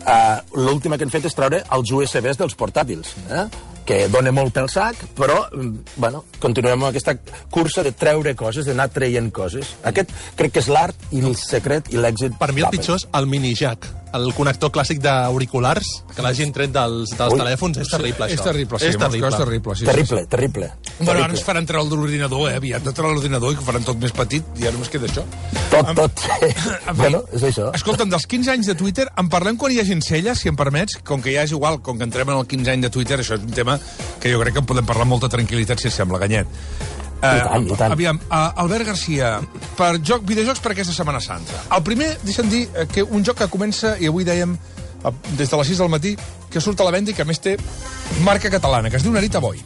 Uh, 0.05 0.37
L'última 0.61 0.97
que 0.97 1.07
hem 1.07 1.13
fet 1.13 1.25
és 1.29 1.37
treure 1.37 1.63
els 1.75 1.93
USBs 1.95 2.41
dels 2.43 2.57
portàtils, 2.59 3.15
eh? 3.33 3.47
Que 3.89 4.03
dona 4.13 4.29
molt 4.35 4.53
pel 4.53 4.67
sac, 4.69 4.99
però, 5.17 5.39
mm, 5.49 5.95
bueno, 5.97 6.23
continuem 6.39 6.77
amb 6.77 6.91
aquesta 6.91 7.15
cursa 7.49 7.81
de 7.83 7.91
treure 7.91 8.35
coses, 8.37 8.67
d'anar 8.69 8.89
traient 8.93 9.31
coses. 9.33 9.75
Aquest 9.83 10.13
crec 10.37 10.53
que 10.53 10.61
és 10.61 10.69
l'art 10.69 11.09
i 11.11 11.23
el 11.25 11.35
secret 11.35 11.89
i 11.89 11.97
l'èxit 11.97 12.37
Per 12.37 12.51
mi 12.53 12.61
el 12.61 12.69
pitjor 12.69 13.01
és 13.01 13.07
el 13.17 13.25
mini 13.25 13.55
jack, 13.55 13.87
el 14.13 14.33
connector 14.33 14.71
clàssic 14.71 14.99
d'auriculars 15.03 15.87
que 16.15 16.21
l'hagin 16.25 16.51
tret 16.55 16.71
dels, 16.73 17.11
dels 17.17 17.33
Ui. 17.33 17.39
telèfons. 17.39 17.77
És 17.77 17.89
terrible, 17.91 18.27
És 18.27 18.39
això. 18.39 18.43
terrible, 18.49 18.79
sí, 18.79 18.85
és 18.85 18.95
és 18.95 19.01
terrible. 19.01 19.27
És 19.29 19.37
terrible, 19.37 19.75
sí, 19.75 19.85
Terrible, 19.85 20.21
Sí, 20.21 20.27
terrible. 20.29 20.71
Bueno, 20.99 21.23
ara 21.23 21.33
ens 21.33 21.43
faran 21.43 21.65
treure 21.65 21.83
el 21.85 21.89
de 21.89 21.95
l'ordinador, 21.95 22.49
eh? 22.51 22.55
Aviat 22.57 22.83
de 22.83 22.93
treure 22.93 23.13
l'ordinador 23.13 23.53
i 23.53 23.55
que 23.55 23.61
ho 23.61 23.65
faran 23.65 23.83
tot 23.87 23.97
més 24.01 24.11
petit 24.11 24.43
i 24.59 24.63
ara 24.67 24.73
només 24.73 24.89
queda 24.89 25.07
això. 25.07 25.23
Tot, 25.69 25.93
tot. 25.95 26.23
En 26.41 26.95
fi, 26.95 27.01
bueno, 27.01 27.23
és 27.33 27.43
això. 27.43 27.69
Escolta'm, 27.75 28.09
dels 28.09 28.25
15 28.27 28.51
anys 28.51 28.65
de 28.71 28.75
Twitter, 28.75 29.07
en 29.17 29.29
parlem 29.29 29.57
quan 29.57 29.71
hi 29.71 29.79
hagi 29.79 29.93
encelles, 29.93 30.39
si 30.39 30.49
em 30.49 30.55
permets, 30.59 30.97
com 31.05 31.21
que 31.21 31.33
ja 31.33 31.43
és 31.43 31.51
igual, 31.51 31.81
com 31.81 31.97
que 31.97 32.03
entrem 32.07 32.29
en 32.29 32.37
el 32.41 32.47
15 32.47 32.71
any 32.71 32.81
de 32.81 32.89
Twitter, 32.89 33.19
això 33.19 33.35
és 33.39 33.43
un 33.45 33.51
tema 33.55 33.79
que 34.19 34.31
jo 34.33 34.39
crec 34.41 34.53
que 34.53 34.59
en 34.59 34.65
podem 34.65 34.85
parlar 34.85 35.03
amb 35.07 35.15
molta 35.17 35.29
tranquil·litat, 35.29 35.79
si 35.79 35.87
et 35.87 35.93
sembla, 35.93 36.19
Ganyet. 36.19 36.47
Eh, 37.19 37.37
I 37.37 37.41
tant, 37.43 37.67
i 37.67 37.77
tant. 37.77 37.91
Aviam, 37.91 38.19
uh, 38.29 38.41
Albert 38.63 38.87
Garcia, 38.87 39.31
per 39.75 39.97
joc, 39.99 40.23
videojocs 40.27 40.61
per 40.63 40.71
aquesta 40.71 40.95
Setmana 40.95 41.19
Santa. 41.23 41.65
El 41.75 41.83
primer, 41.83 42.13
deixa'm 42.23 42.49
dir, 42.51 42.67
eh, 42.73 42.87
que 42.87 43.03
un 43.03 43.25
joc 43.27 43.41
que 43.41 43.49
comença, 43.51 43.97
i 43.99 44.07
avui 44.07 44.27
dèiem, 44.27 44.55
des 45.37 45.49
de 45.49 45.57
les 45.57 45.67
6 45.67 45.83
del 45.83 45.91
matí, 45.91 46.15
que 46.49 46.61
surt 46.63 46.79
a 46.79 46.87
la 46.87 46.91
venda 46.95 47.11
i 47.11 47.13
que 47.15 47.23
a 47.23 47.27
més 47.27 47.39
té 47.39 47.57
marca 48.23 48.51
catalana, 48.51 48.89
que 48.89 48.97
es 48.97 49.03
diu 49.03 49.11
Narita 49.15 49.39
Boy. 49.39 49.59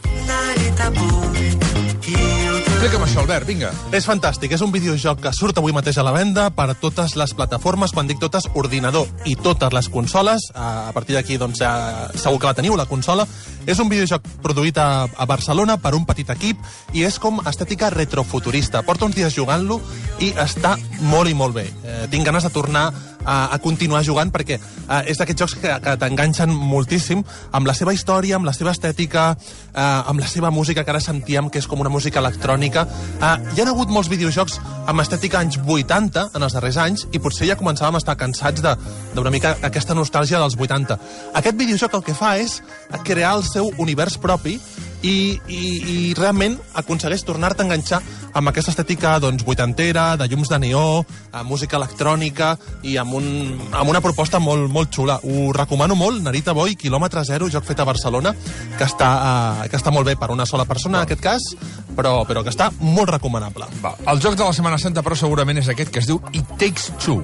Explica'm 2.84 3.06
això, 3.06 3.22
Albert, 3.22 3.46
vinga. 3.48 3.70
És 3.96 4.04
fantàstic, 4.04 4.52
és 4.52 4.60
un 4.60 4.68
videojoc 4.68 5.22
que 5.24 5.30
surt 5.32 5.56
avui 5.56 5.72
mateix 5.72 5.96
a 5.96 6.02
la 6.04 6.10
venda 6.12 6.50
per 6.52 6.66
totes 6.76 7.14
les 7.16 7.32
plataformes, 7.32 7.94
quan 7.96 8.04
dic 8.04 8.18
totes, 8.20 8.44
ordinador 8.60 9.08
i 9.24 9.38
totes 9.40 9.72
les 9.72 9.88
consoles. 9.88 10.50
A 10.52 10.92
partir 10.92 11.16
d'aquí, 11.16 11.38
doncs, 11.40 11.62
ja, 11.62 12.10
segur 12.12 12.42
que 12.42 12.50
la 12.50 12.58
teniu, 12.58 12.76
la 12.76 12.84
consola. 12.84 13.24
És 13.64 13.80
un 13.80 13.88
videojoc 13.88 14.28
produït 14.44 14.76
a, 14.76 15.06
a 15.08 15.24
Barcelona 15.24 15.78
per 15.80 15.94
un 15.96 16.04
petit 16.04 16.28
equip 16.36 16.60
i 16.92 17.06
és 17.08 17.16
com 17.16 17.40
estètica 17.48 17.88
retrofuturista. 17.88 18.84
Porta 18.84 19.08
uns 19.08 19.16
dies 19.16 19.32
jugant-lo 19.32 19.80
i 20.20 20.34
està 20.36 20.76
molt 21.08 21.32
i 21.32 21.38
molt 21.40 21.56
bé. 21.56 21.64
Eh, 21.64 22.04
tinc 22.12 22.28
ganes 22.28 22.44
de 22.44 22.52
tornar 22.52 22.90
a, 23.24 23.54
a 23.54 23.58
continuar 23.58 24.04
jugant 24.06 24.30
perquè 24.34 24.58
eh, 24.58 25.00
és 25.10 25.18
d'aquests 25.18 25.44
jocs 25.44 25.56
que, 25.60 25.74
que 25.84 25.96
t'enganxen 26.00 26.52
moltíssim 26.54 27.24
amb 27.52 27.68
la 27.68 27.74
seva 27.76 27.94
història, 27.96 28.36
amb 28.38 28.48
la 28.48 28.54
seva 28.56 28.72
estètica, 28.74 29.32
eh, 29.72 29.80
amb 29.80 30.20
la 30.20 30.28
seva 30.30 30.52
música, 30.54 30.84
que 30.84 30.94
ara 30.94 31.02
sentíem 31.02 31.50
que 31.50 31.60
és 31.62 31.68
com 31.70 31.80
una 31.80 31.92
música 31.92 32.20
electrònica. 32.22 32.86
Eh, 33.18 33.34
hi 33.54 33.62
ha 33.62 33.68
hagut 33.72 33.92
molts 33.92 34.10
videojocs 34.12 34.60
amb 34.86 35.00
estètica 35.02 35.40
anys 35.40 35.58
80 35.58 36.28
en 36.34 36.46
els 36.46 36.56
darrers 36.56 36.78
anys 36.84 37.06
i 37.12 37.20
potser 37.22 37.48
ja 37.48 37.58
començàvem 37.60 37.98
a 37.98 38.02
estar 38.02 38.16
cansats 38.20 38.64
d'una 38.64 39.32
mica 39.34 39.56
aquesta 39.62 39.96
nostàlgia 39.96 40.40
dels 40.42 40.58
80. 40.58 40.98
Aquest 41.40 41.58
videojoc 41.58 41.98
el 41.98 42.06
que 42.06 42.16
fa 42.16 42.36
és 42.38 42.60
crear 43.04 43.34
el 43.38 43.44
seu 43.46 43.70
univers 43.78 44.18
propi 44.20 44.58
i, 45.04 45.38
i, 45.52 45.62
i 45.94 45.96
realment 46.16 46.56
aconsegueix 46.80 47.22
tornar-te 47.28 47.62
a 47.62 47.66
enganxar 47.66 48.00
amb 48.34 48.50
aquesta 48.50 48.72
estètica 48.72 49.14
doncs, 49.22 49.44
vuitantera, 49.46 50.14
de 50.18 50.26
llums 50.30 50.50
de 50.50 50.58
neó, 50.62 51.04
amb 51.30 51.50
música 51.50 51.76
electrònica 51.78 52.54
i 52.82 52.96
amb, 52.98 53.14
un, 53.20 53.28
amb 53.70 53.92
una 53.92 54.02
proposta 54.04 54.40
molt, 54.42 54.66
molt 54.72 54.90
xula. 54.94 55.20
Ho 55.22 55.52
recomano 55.54 55.94
molt, 55.98 56.22
Narita 56.24 56.54
Boy, 56.56 56.74
quilòmetre 56.80 57.22
zero, 57.28 57.50
joc 57.52 57.68
fet 57.68 57.84
a 57.84 57.86
Barcelona, 57.86 58.34
que 58.78 58.88
està, 58.88 59.10
uh, 59.14 59.68
que 59.70 59.78
està 59.78 59.92
molt 59.94 60.08
bé 60.08 60.16
per 60.18 60.32
una 60.34 60.48
sola 60.50 60.66
persona, 60.66 61.02
en 61.02 61.08
aquest 61.08 61.22
cas, 61.22 61.46
però, 61.94 62.16
però 62.26 62.42
que 62.42 62.50
està 62.50 62.72
molt 62.80 63.12
recomanable. 63.14 63.68
Va, 63.84 63.94
el 64.10 64.24
joc 64.24 64.40
de 64.40 64.48
la 64.48 64.56
Setmana 64.56 64.80
Santa, 64.82 65.04
però 65.06 65.18
segurament 65.18 65.62
és 65.62 65.70
aquest 65.70 65.94
que 65.94 66.02
es 66.02 66.10
diu 66.10 66.18
It 66.32 66.56
Takes 66.58 66.90
Two. 67.04 67.22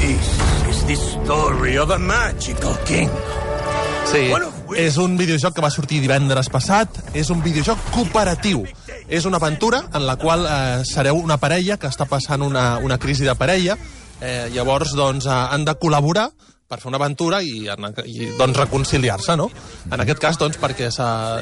This 0.00 0.30
is 0.70 0.84
the 0.86 0.96
story 0.96 1.76
of 1.76 1.90
a 1.90 1.98
magical 1.98 2.78
king. 2.86 3.10
Sí, 4.10 4.28
Bueno, 4.30 4.59
és 4.76 4.98
un 5.00 5.16
videojoc 5.18 5.56
que 5.56 5.64
va 5.64 5.70
sortir 5.72 6.00
divendres 6.02 6.50
passat, 6.52 7.00
és 7.16 7.30
un 7.30 7.42
videojoc 7.42 7.80
cooperatiu. 7.94 8.64
És 9.08 9.26
una 9.26 9.40
aventura 9.40 9.82
en 9.94 10.06
la 10.06 10.16
qual 10.20 10.46
eh, 10.46 10.84
sereu 10.86 11.18
una 11.18 11.40
parella 11.42 11.78
que 11.80 11.90
està 11.90 12.06
passant 12.10 12.42
una, 12.46 12.78
una 12.78 12.98
crisi 12.98 13.26
de 13.26 13.34
parella, 13.34 13.76
eh, 14.20 14.48
llavors 14.54 14.94
doncs, 14.94 15.26
eh, 15.26 15.34
han 15.34 15.66
de 15.66 15.74
col·laborar 15.80 16.30
per 16.70 16.78
fer 16.78 16.86
una 16.86 17.00
aventura 17.00 17.40
i, 17.42 17.64
i 17.66 18.28
doncs, 18.38 18.58
reconciliar-se, 18.60 19.34
no? 19.34 19.48
En 19.90 20.04
aquest 20.04 20.20
cas, 20.22 20.38
doncs, 20.38 20.58
perquè 20.62 20.86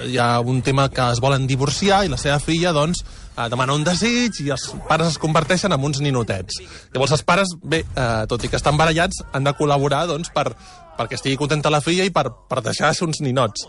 hi 0.08 0.16
ha 0.16 0.28
un 0.40 0.62
tema 0.64 0.88
que 0.88 1.04
es 1.12 1.20
volen 1.20 1.44
divorciar 1.46 2.06
i 2.06 2.08
la 2.08 2.16
seva 2.16 2.38
filla, 2.40 2.72
doncs, 2.72 3.04
eh, 3.36 3.48
demana 3.52 3.76
un 3.76 3.84
desig 3.84 4.40
i 4.46 4.48
els 4.56 4.70
pares 4.88 5.12
es 5.12 5.20
converteixen 5.20 5.76
en 5.76 5.84
uns 5.84 6.00
ninotets. 6.00 6.62
Llavors 6.94 7.12
els 7.18 7.26
pares, 7.28 7.52
bé, 7.60 7.84
eh, 7.84 8.24
tot 8.30 8.44
i 8.44 8.48
que 8.48 8.56
estan 8.56 8.80
barallats, 8.80 9.20
han 9.32 9.44
de 9.44 9.52
col·laborar, 9.58 10.06
doncs, 10.08 10.32
per, 10.32 10.54
perquè 10.98 11.18
estigui 11.18 11.38
contenta 11.40 11.72
la 11.72 11.82
filla 11.84 12.06
i 12.06 12.12
per, 12.14 12.26
per 12.50 12.62
deixar 12.66 12.90
ser 12.94 13.06
uns 13.06 13.22
ninots. 13.24 13.68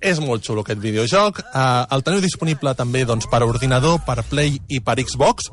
És 0.00 0.20
molt 0.22 0.44
xulo 0.46 0.64
aquest 0.64 0.80
videojoc. 0.80 1.42
Eh, 1.44 1.64
el 1.94 2.04
teniu 2.06 2.24
disponible 2.24 2.74
també 2.78 3.04
doncs, 3.08 3.28
per 3.30 3.44
ordinador, 3.46 4.00
per 4.06 4.22
Play 4.30 4.58
i 4.68 4.80
per 4.84 4.98
Xbox. 5.02 5.50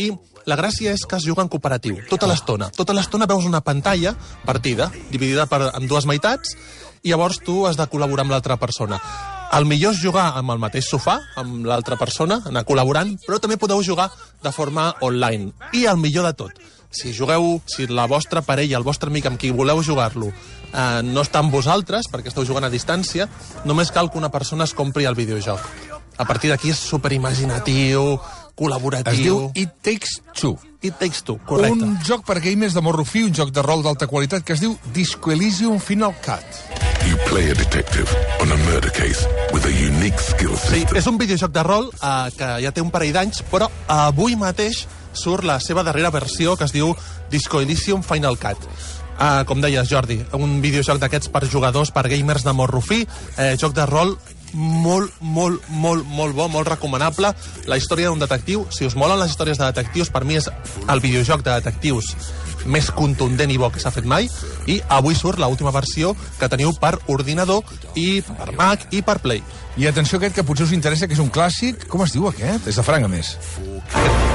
I 0.00 0.08
la 0.48 0.56
gràcia 0.56 0.94
és 0.96 1.04
que 1.06 1.18
es 1.18 1.26
juga 1.26 1.44
en 1.44 1.50
cooperatiu, 1.52 1.98
tota 2.08 2.26
l'estona. 2.30 2.70
Tota 2.74 2.94
l'estona 2.96 3.28
veus 3.30 3.44
una 3.46 3.60
pantalla 3.60 4.14
partida, 4.46 4.88
dividida 5.10 5.46
per, 5.46 5.68
en 5.76 5.86
dues 5.90 6.08
meitats, 6.08 6.56
i 7.02 7.12
llavors 7.12 7.40
tu 7.44 7.64
has 7.66 7.78
de 7.78 7.86
col·laborar 7.90 8.24
amb 8.26 8.34
l'altra 8.34 8.56
persona. 8.56 8.98
El 9.52 9.66
millor 9.68 9.92
és 9.92 10.00
jugar 10.00 10.30
amb 10.38 10.54
el 10.54 10.60
mateix 10.62 10.86
sofà, 10.88 11.18
amb 11.36 11.66
l'altra 11.68 11.98
persona, 12.00 12.38
anar 12.48 12.64
col·laborant, 12.64 13.10
però 13.26 13.36
també 13.42 13.58
podeu 13.60 13.82
jugar 13.84 14.08
de 14.42 14.52
forma 14.54 14.94
online. 15.04 15.52
I 15.76 15.84
el 15.90 16.00
millor 16.00 16.24
de 16.30 16.32
tot, 16.38 16.62
si 16.92 17.12
jugueu, 17.16 17.60
si 17.66 17.86
la 17.88 18.06
vostra 18.06 18.42
parella, 18.42 18.76
el 18.78 18.84
vostre 18.84 19.10
amic 19.10 19.26
amb 19.26 19.40
qui 19.40 19.50
voleu 19.50 19.82
jugar-lo, 19.82 20.28
eh, 20.72 21.00
no 21.02 21.22
està 21.24 21.40
amb 21.40 21.52
vosaltres, 21.52 22.06
perquè 22.12 22.28
esteu 22.28 22.44
jugant 22.46 22.64
a 22.64 22.70
distància, 22.70 23.28
només 23.64 23.90
cal 23.90 24.10
que 24.10 24.18
una 24.18 24.30
persona 24.30 24.64
es 24.64 24.74
compri 24.74 25.04
el 25.08 25.14
videojoc. 25.18 25.60
A 26.18 26.26
partir 26.28 26.50
d'aquí 26.52 26.70
és 26.70 26.78
superimaginatiu, 26.78 28.18
col·laboratiu... 28.54 29.12
Es 29.12 29.18
diu 29.24 29.50
It 29.54 29.70
Takes 29.82 30.20
Two. 30.38 30.58
It 30.82 30.98
Takes 31.00 31.22
Two, 31.24 31.38
correcte. 31.46 31.82
Un 31.84 31.96
joc 32.04 32.24
per 32.26 32.38
gamers 32.44 32.74
de 32.76 32.82
morro 32.84 33.04
fi, 33.08 33.22
un 33.24 33.32
joc 33.34 33.50
de 33.54 33.62
rol 33.64 33.82
d'alta 33.82 34.06
qualitat 34.10 34.44
que 34.44 34.52
es 34.52 34.60
diu 34.60 34.76
Disco 34.92 35.32
Elysium 35.32 35.80
Final 35.80 36.12
Cut. 36.24 36.44
You 37.08 37.16
play 37.26 37.50
a 37.50 37.54
detective 37.54 38.06
on 38.40 38.52
a 38.52 38.56
murder 38.68 38.92
case 38.94 39.26
with 39.52 39.64
a 39.66 39.72
unique 39.72 40.20
skill 40.22 40.52
Sí, 40.54 40.82
system. 40.84 40.96
és 41.00 41.06
un 41.10 41.18
videojoc 41.18 41.50
de 41.50 41.62
rol 41.66 41.88
eh, 41.90 42.30
que 42.36 42.50
ja 42.62 42.70
té 42.70 42.84
un 42.84 42.92
parell 42.94 43.12
d'anys, 43.16 43.42
però 43.50 43.66
avui 43.90 44.36
mateix 44.38 44.84
surt 45.12 45.44
la 45.44 45.58
seva 45.60 45.84
darrera 45.86 46.10
versió, 46.10 46.56
que 46.56 46.68
es 46.68 46.74
diu 46.74 46.94
Disco 47.30 47.60
Elysium 47.60 48.02
Final 48.02 48.38
Cut. 48.38 48.68
Uh, 49.12 49.44
com 49.46 49.60
deies, 49.60 49.86
Jordi, 49.88 50.18
un 50.34 50.60
videojoc 50.64 50.98
d'aquests 50.98 51.30
per 51.30 51.44
jugadors, 51.46 51.92
per 51.94 52.08
gamers 52.10 52.46
de 52.46 52.54
morro 52.56 52.80
fi, 52.80 53.04
eh, 53.36 53.54
joc 53.60 53.74
de 53.76 53.84
rol 53.86 54.16
molt, 54.52 55.12
molt, 55.20 55.62
molt, 55.68 56.06
molt 56.06 56.34
bo, 56.36 56.48
molt 56.48 56.68
recomanable. 56.68 57.32
La 57.66 57.78
història 57.78 58.08
d'un 58.08 58.22
detectiu, 58.22 58.66
si 58.70 58.86
us 58.86 58.96
molen 58.96 59.20
les 59.20 59.32
històries 59.32 59.58
de 59.58 59.68
detectius, 59.68 60.10
per 60.10 60.24
mi 60.24 60.36
és 60.40 60.48
el 60.88 61.00
videojoc 61.00 61.44
de 61.44 61.58
detectius 61.60 62.14
més 62.66 62.90
contundent 62.94 63.50
i 63.50 63.58
bo 63.58 63.72
que 63.74 63.80
s'ha 63.82 63.90
fet 63.90 64.06
mai 64.06 64.28
i 64.70 64.76
avui 64.86 65.16
surt 65.18 65.40
l'última 65.42 65.72
versió 65.74 66.12
que 66.38 66.48
teniu 66.52 66.70
per 66.78 66.94
ordinador 67.10 67.66
i 67.98 68.22
per 68.22 68.52
Mac 68.58 68.86
i 68.92 69.02
per 69.02 69.18
Play. 69.24 69.42
I 69.76 69.88
atenció 69.88 70.20
aquest 70.20 70.36
que 70.36 70.44
potser 70.46 70.68
us 70.68 70.76
interessa, 70.76 71.08
que 71.08 71.16
és 71.16 71.22
un 71.22 71.32
clàssic. 71.32 71.88
Com 71.88 72.04
es 72.04 72.14
diu 72.14 72.28
aquest? 72.28 72.68
És 72.68 72.78
de 72.78 72.86
franc, 72.86 73.08
a 73.08 73.10
més. 73.10 73.36
Aquest 73.94 74.31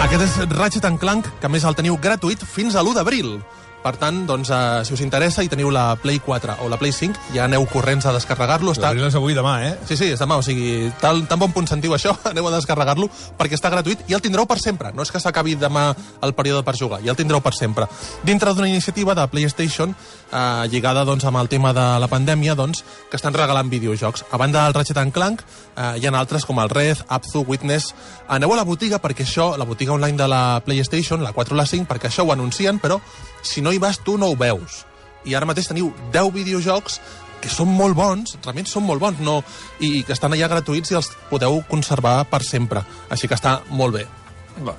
és 0.00 0.36
Ratchet 0.48 0.84
and 0.84 0.98
Clank, 0.98 1.26
que 1.40 1.48
més 1.48 1.64
el 1.68 1.76
teniu 1.76 1.96
gratuït 2.00 2.40
fins 2.48 2.74
a 2.74 2.80
l'1 2.80 2.96
d'abril. 2.96 3.34
Per 3.80 3.94
tant, 3.96 4.26
doncs, 4.28 4.50
eh, 4.52 4.84
si 4.84 4.92
us 4.92 5.00
interessa 5.00 5.42
i 5.42 5.48
teniu 5.48 5.70
la 5.72 5.94
Play 5.96 6.18
4 6.20 6.58
o 6.60 6.68
la 6.68 6.76
Play 6.76 6.92
5, 6.92 7.32
ja 7.32 7.46
aneu 7.46 7.64
corrents 7.64 8.04
a 8.04 8.12
descarregar-lo. 8.12 8.74
Està... 8.76 8.90
Està... 8.92 9.16
avui 9.16 9.32
demà, 9.36 9.54
eh? 9.64 9.72
Sí, 9.88 9.96
sí, 9.96 10.10
és 10.12 10.20
demà, 10.20 10.36
o 10.36 10.44
sigui, 10.44 10.90
tal, 11.00 11.22
tan 11.28 11.40
bon 11.40 11.52
punt 11.52 11.68
sentiu 11.68 11.94
això, 11.96 12.12
aneu 12.32 12.48
a 12.48 12.52
descarregar-lo, 12.58 13.08
perquè 13.38 13.56
està 13.56 13.72
gratuït 13.72 14.04
i 14.08 14.16
el 14.16 14.20
tindreu 14.20 14.44
per 14.44 14.58
sempre. 14.60 14.92
No 14.92 15.06
és 15.06 15.12
que 15.12 15.20
s'acabi 15.22 15.56
demà 15.56 15.86
el 16.20 16.34
període 16.36 16.64
per 16.66 16.76
jugar, 16.76 17.00
ja 17.04 17.14
el 17.14 17.20
tindreu 17.20 17.40
per 17.40 17.54
sempre. 17.56 17.88
Dintre 18.24 18.52
d'una 18.52 18.68
iniciativa 18.68 19.16
de 19.16 19.26
PlayStation, 19.32 19.96
eh, 20.32 20.68
lligada 20.70 21.04
doncs, 21.04 21.24
amb 21.24 21.40
el 21.40 21.48
tema 21.48 21.72
de 21.76 21.86
la 22.00 22.08
pandèmia, 22.08 22.54
doncs, 22.58 22.84
que 23.10 23.18
estan 23.18 23.34
regalant 23.34 23.70
videojocs. 23.70 24.24
A 24.30 24.38
banda 24.40 24.64
del 24.64 24.74
Ratchet 24.74 25.00
Clank, 25.12 25.42
eh, 25.76 25.94
hi 25.98 26.06
ha 26.06 26.12
altres 26.18 26.46
com 26.46 26.60
el 26.60 26.70
Red, 26.70 27.04
Abzu, 27.08 27.44
Witness... 27.46 27.94
Aneu 28.30 28.52
a 28.54 28.56
la 28.60 28.64
botiga, 28.64 29.00
perquè 29.02 29.24
això, 29.26 29.56
la 29.58 29.66
botiga 29.66 29.92
online 29.92 30.16
de 30.16 30.28
la 30.30 30.60
PlayStation, 30.64 31.22
la 31.22 31.32
4 31.32 31.54
o 31.54 31.58
la 31.58 31.66
5, 31.66 31.88
perquè 31.90 32.06
això 32.06 32.22
ho 32.22 32.30
anuncien, 32.32 32.78
però 32.78 33.00
si 33.42 33.60
no 33.60 33.72
hi 33.72 33.80
vas 33.82 33.98
tu 34.04 34.16
no 34.18 34.28
ho 34.30 34.36
veus. 34.38 34.84
I 35.26 35.34
ara 35.34 35.48
mateix 35.48 35.66
teniu 35.68 35.90
10 36.14 36.30
videojocs 36.36 37.00
que 37.40 37.50
són 37.50 37.72
molt 37.74 37.96
bons, 37.96 38.36
realment 38.44 38.68
són 38.68 38.86
molt 38.86 39.02
bons, 39.02 39.20
no, 39.24 39.40
i 39.80 40.04
que 40.04 40.14
estan 40.14 40.36
allà 40.36 40.50
gratuïts 40.52 40.92
i 40.92 41.00
els 41.00 41.10
podeu 41.32 41.62
conservar 41.68 42.20
per 42.30 42.44
sempre. 42.46 42.84
Així 43.10 43.28
que 43.28 43.38
està 43.38 43.60
molt 43.72 43.96
bé. 43.96 44.06
Va. 44.66 44.76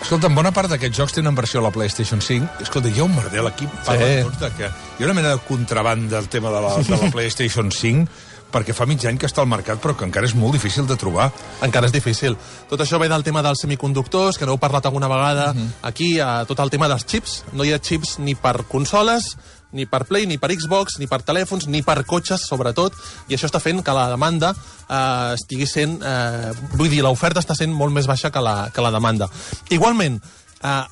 Escolta, 0.00 0.26
en 0.30 0.34
bona 0.34 0.50
part 0.54 0.70
d'aquests 0.72 0.96
jocs 0.96 1.14
tenen 1.18 1.36
versió 1.36 1.60
a 1.60 1.64
la 1.66 1.70
PlayStation 1.74 2.22
5. 2.24 2.62
Escolta, 2.64 2.88
hi 2.90 2.98
ha 2.98 3.04
un 3.04 3.14
merder, 3.14 3.44
l'equip 3.44 3.70
parla 3.86 4.06
Sí. 4.08 4.22
tots 4.24 4.40
de 4.40 4.50
que 4.56 4.66
hi 4.98 5.02
ha 5.02 5.06
una 5.06 5.14
mena 5.14 5.28
de 5.36 5.38
contraband 5.46 6.10
del 6.10 6.28
tema 6.28 6.50
de 6.50 6.60
la, 6.60 6.76
de 6.78 6.96
la 6.96 7.10
PlayStation 7.14 7.70
5 7.70 8.08
perquè 8.50 8.74
fa 8.74 8.82
mig 8.84 9.04
any 9.06 9.14
que 9.16 9.28
està 9.28 9.44
al 9.44 9.46
mercat, 9.46 9.78
però 9.78 9.94
que 9.94 10.02
encara 10.04 10.26
és 10.26 10.34
molt 10.34 10.56
difícil 10.56 10.82
de 10.84 10.96
trobar. 10.98 11.28
Encara 11.62 11.86
és 11.86 11.92
difícil. 11.94 12.34
Tot 12.68 12.80
això 12.82 12.98
ve 12.98 13.06
del 13.08 13.22
tema 13.22 13.44
dels 13.46 13.60
semiconductors, 13.62 14.36
que 14.40 14.44
n'heu 14.48 14.58
parlat 14.58 14.88
alguna 14.90 15.06
vegada. 15.06 15.54
Aquí, 15.86 16.18
a 16.18 16.44
tot 16.50 16.58
el 16.58 16.68
tema 16.68 16.88
dels 16.90 17.06
xips. 17.06 17.44
No 17.52 17.62
hi 17.62 17.70
ha 17.72 17.78
xips 17.78 18.16
ni 18.18 18.34
per 18.34 18.64
consoles, 18.66 19.36
ni 19.72 19.86
per 19.86 20.04
Play, 20.08 20.26
ni 20.26 20.38
per 20.38 20.52
Xbox, 20.54 20.98
ni 21.00 21.08
per 21.10 21.22
telèfons, 21.26 21.68
ni 21.70 21.82
per 21.86 22.00
cotxes, 22.08 22.46
sobretot, 22.48 22.96
i 23.28 23.36
això 23.36 23.50
està 23.50 23.62
fent 23.62 23.82
que 23.86 23.96
la 23.96 24.08
demanda 24.12 24.54
eh, 24.54 25.34
estigui 25.36 25.68
sent... 25.70 26.00
Eh, 26.02 26.54
vull 26.76 26.90
dir, 26.92 27.02
l'oferta 27.06 27.42
està 27.42 27.56
sent 27.58 27.74
molt 27.74 27.94
més 27.94 28.08
baixa 28.10 28.32
que 28.34 28.42
la, 28.44 28.56
que 28.74 28.84
la 28.84 28.92
demanda. 28.94 29.30
Igualment, 29.70 30.18
eh, 30.62 30.82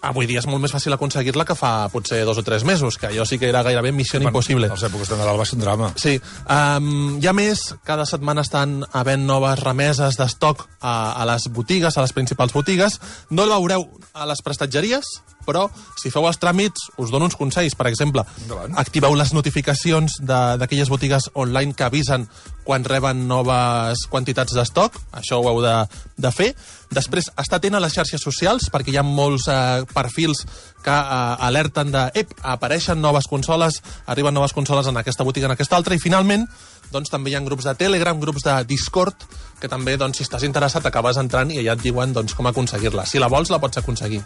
avui 0.00 0.28
dia 0.30 0.38
és 0.38 0.46
molt 0.46 0.62
més 0.62 0.72
fàcil 0.72 0.94
aconseguir-la 0.94 1.44
que 1.48 1.56
fa 1.58 1.88
potser 1.92 2.20
dos 2.26 2.38
o 2.38 2.44
tres 2.46 2.64
mesos, 2.66 2.98
que 2.98 3.08
allò 3.08 3.24
sí 3.26 3.38
que 3.38 3.48
era 3.48 3.64
gairebé 3.66 3.92
missió 3.92 4.20
impossible. 4.22 4.68
A 4.70 4.76
les 4.76 4.86
èpoques 4.86 5.10
de 5.10 5.18
Nadal 5.18 5.40
va 5.40 5.46
ser 5.48 5.58
un 5.58 5.64
drama. 5.64 5.90
Sí, 5.98 6.14
um, 6.46 7.18
hi 7.18 7.26
ha 7.26 7.34
més, 7.34 7.64
cada 7.86 8.06
setmana 8.06 8.44
estan 8.46 8.82
havent 8.92 9.26
noves 9.26 9.58
remeses 9.64 10.18
d'estoc 10.20 10.68
a, 10.80 10.94
a 11.18 11.26
les 11.32 11.48
botigues, 11.54 11.96
a 11.96 12.06
les 12.06 12.14
principals 12.14 12.54
botigues. 12.54 13.00
No 13.30 13.46
el 13.46 13.54
veureu 13.56 13.88
a 14.14 14.28
les 14.30 14.42
prestatgeries, 14.44 15.18
però 15.48 15.64
si 15.96 16.12
feu 16.12 16.28
els 16.28 16.36
tràmits 16.38 16.90
us 17.00 17.10
dono 17.10 17.24
uns 17.30 17.36
consells. 17.40 17.74
Per 17.78 17.88
exemple, 17.88 18.22
Endavant. 18.44 18.76
activeu 18.78 19.16
les 19.16 19.32
notificacions 19.32 20.18
de- 20.20 20.58
d'aquelles 20.60 20.88
botigues 20.92 21.30
online 21.34 21.72
que 21.74 21.84
avisen 21.88 22.28
quan 22.68 22.84
reben 22.84 23.26
noves 23.26 24.04
quantitats 24.12 24.52
d'estoc. 24.52 24.98
Això 25.16 25.40
ho 25.40 25.48
heu 25.48 25.62
de, 25.64 25.74
de 26.20 26.30
fer. 26.36 26.50
Després, 26.92 27.30
estar 27.40 27.56
atent 27.56 27.74
a 27.76 27.80
les 27.80 27.92
xarxes 27.96 28.20
socials, 28.20 28.68
perquè 28.72 28.92
hi 28.92 28.98
ha 29.00 29.02
molts 29.04 29.48
eh, 29.48 29.84
perfils 29.94 30.44
que 30.84 30.92
eh, 30.92 31.48
alerten 31.48 31.90
de 31.92 32.04
ep, 32.20 32.32
apareixen 32.44 33.00
noves 33.00 33.26
consoles, 33.28 33.80
arriben 34.06 34.34
noves 34.36 34.52
consoles 34.52 34.86
en 34.86 34.96
aquesta 35.00 35.24
botiga, 35.24 35.48
en 35.48 35.56
aquesta 35.56 35.76
altra, 35.80 35.96
i 35.96 35.98
finalment 36.02 36.44
doncs 36.92 37.10
també 37.12 37.28
hi 37.30 37.34
ha 37.36 37.40
grups 37.44 37.66
de 37.68 37.74
Telegram, 37.76 38.16
grups 38.20 38.44
de 38.46 38.54
Discord, 38.64 39.26
que 39.60 39.68
també, 39.68 39.98
doncs, 40.00 40.16
si 40.16 40.24
estàs 40.24 40.44
interessat, 40.46 40.86
acabes 40.88 41.18
entrant 41.20 41.50
i 41.52 41.58
allà 41.60 41.74
et 41.76 41.82
diuen 41.84 42.14
doncs, 42.16 42.32
com 42.34 42.46
aconseguir-la. 42.48 43.04
Si 43.04 43.18
la 43.20 43.28
vols, 43.28 43.50
la 43.52 43.58
pots 43.60 43.76
aconseguir. 43.82 44.22